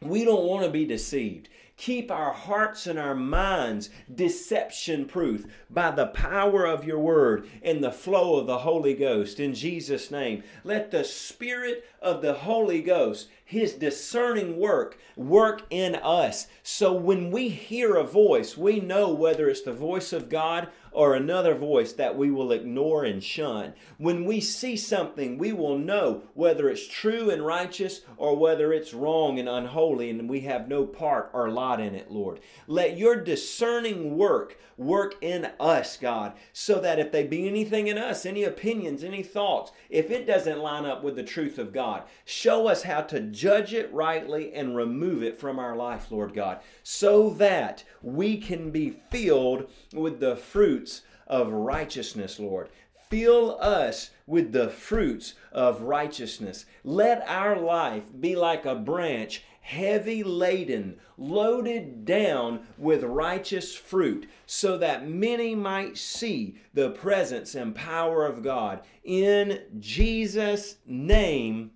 [0.00, 1.48] We don't want to be deceived.
[1.78, 7.82] Keep our hearts and our minds deception proof by the power of your word and
[7.82, 9.38] the flow of the Holy Ghost.
[9.38, 15.94] In Jesus' name, let the Spirit of the Holy Ghost his discerning work work in
[15.94, 16.48] us.
[16.64, 21.14] So when we hear a voice, we know whether it's the voice of God or
[21.14, 23.74] another voice that we will ignore and shun.
[23.98, 28.94] When we see something, we will know whether it's true and righteous or whether it's
[28.94, 32.40] wrong and unholy and we have no part or lot in it, Lord.
[32.66, 37.98] Let your discerning work work in us, God, so that if there be anything in
[37.98, 42.04] us, any opinions, any thoughts, if it doesn't line up with the truth of God,
[42.24, 46.60] show us how to judge it rightly and remove it from our life, Lord God,
[46.82, 50.87] so that we can be filled with the fruits
[51.28, 52.68] of righteousness, Lord.
[53.08, 56.66] Fill us with the fruits of righteousness.
[56.84, 64.78] Let our life be like a branch heavy laden, loaded down with righteous fruit, so
[64.78, 68.80] that many might see the presence and power of God.
[69.04, 71.70] In Jesus' name,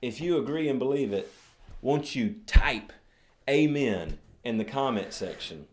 [0.00, 1.30] if you agree and believe it,
[1.82, 2.90] won't you type
[3.50, 5.66] Amen in the comment section?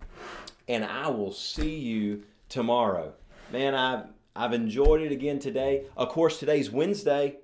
[0.68, 3.14] And I will see you tomorrow.
[3.52, 5.86] Man, I've, I've enjoyed it again today.
[5.98, 7.38] Of course, today's Wednesday.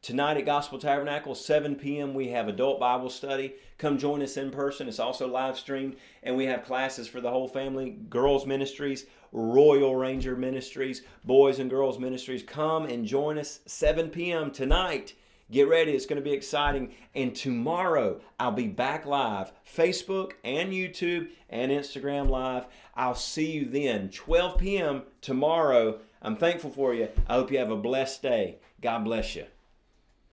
[0.00, 3.54] Tonight at Gospel Tabernacle, 7 p.m., we have adult Bible study.
[3.78, 4.86] Come join us in person.
[4.86, 9.96] It's also live streamed, and we have classes for the whole family girls' ministries, Royal
[9.96, 12.42] Ranger ministries, boys and girls' ministries.
[12.42, 14.50] Come and join us 7 p.m.
[14.50, 15.14] tonight.
[15.50, 16.94] Get ready, it's going to be exciting.
[17.14, 22.66] And tomorrow, I'll be back live, Facebook and YouTube and Instagram Live.
[22.94, 25.02] I'll see you then, 12 p.m.
[25.20, 26.00] tomorrow.
[26.22, 27.08] I'm thankful for you.
[27.28, 28.58] I hope you have a blessed day.
[28.80, 29.44] God bless you.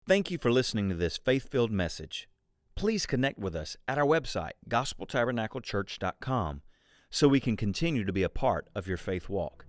[0.06, 2.28] Thank you for listening to this faith filled message.
[2.76, 6.62] Please connect with us at our website, gospeltabernaclechurch.com,
[7.10, 9.66] so we can continue to be a part of your faith walk.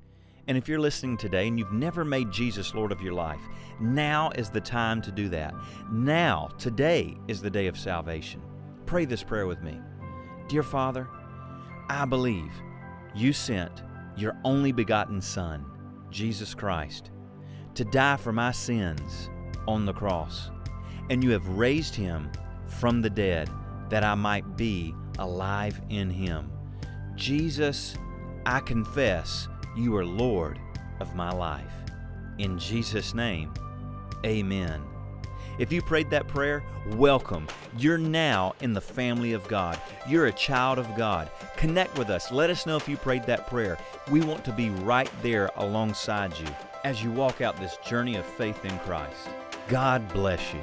[0.47, 3.41] And if you're listening today and you've never made Jesus Lord of your life,
[3.79, 5.53] now is the time to do that.
[5.91, 8.41] Now, today is the day of salvation.
[8.85, 9.79] Pray this prayer with me.
[10.47, 11.07] Dear Father,
[11.89, 12.51] I believe
[13.15, 13.83] you sent
[14.17, 15.65] your only begotten Son,
[16.09, 17.11] Jesus Christ,
[17.75, 19.29] to die for my sins
[19.67, 20.49] on the cross,
[21.09, 22.29] and you have raised him
[22.67, 23.49] from the dead
[23.89, 26.51] that I might be alive in him.
[27.15, 27.95] Jesus,
[28.45, 30.59] I confess you are Lord
[30.99, 31.73] of my life.
[32.37, 33.53] In Jesus' name,
[34.25, 34.81] amen.
[35.59, 37.47] If you prayed that prayer, welcome.
[37.77, 39.79] You're now in the family of God.
[40.07, 41.29] You're a child of God.
[41.57, 42.31] Connect with us.
[42.31, 43.77] Let us know if you prayed that prayer.
[44.09, 46.47] We want to be right there alongside you
[46.83, 49.29] as you walk out this journey of faith in Christ.
[49.67, 50.61] God bless you.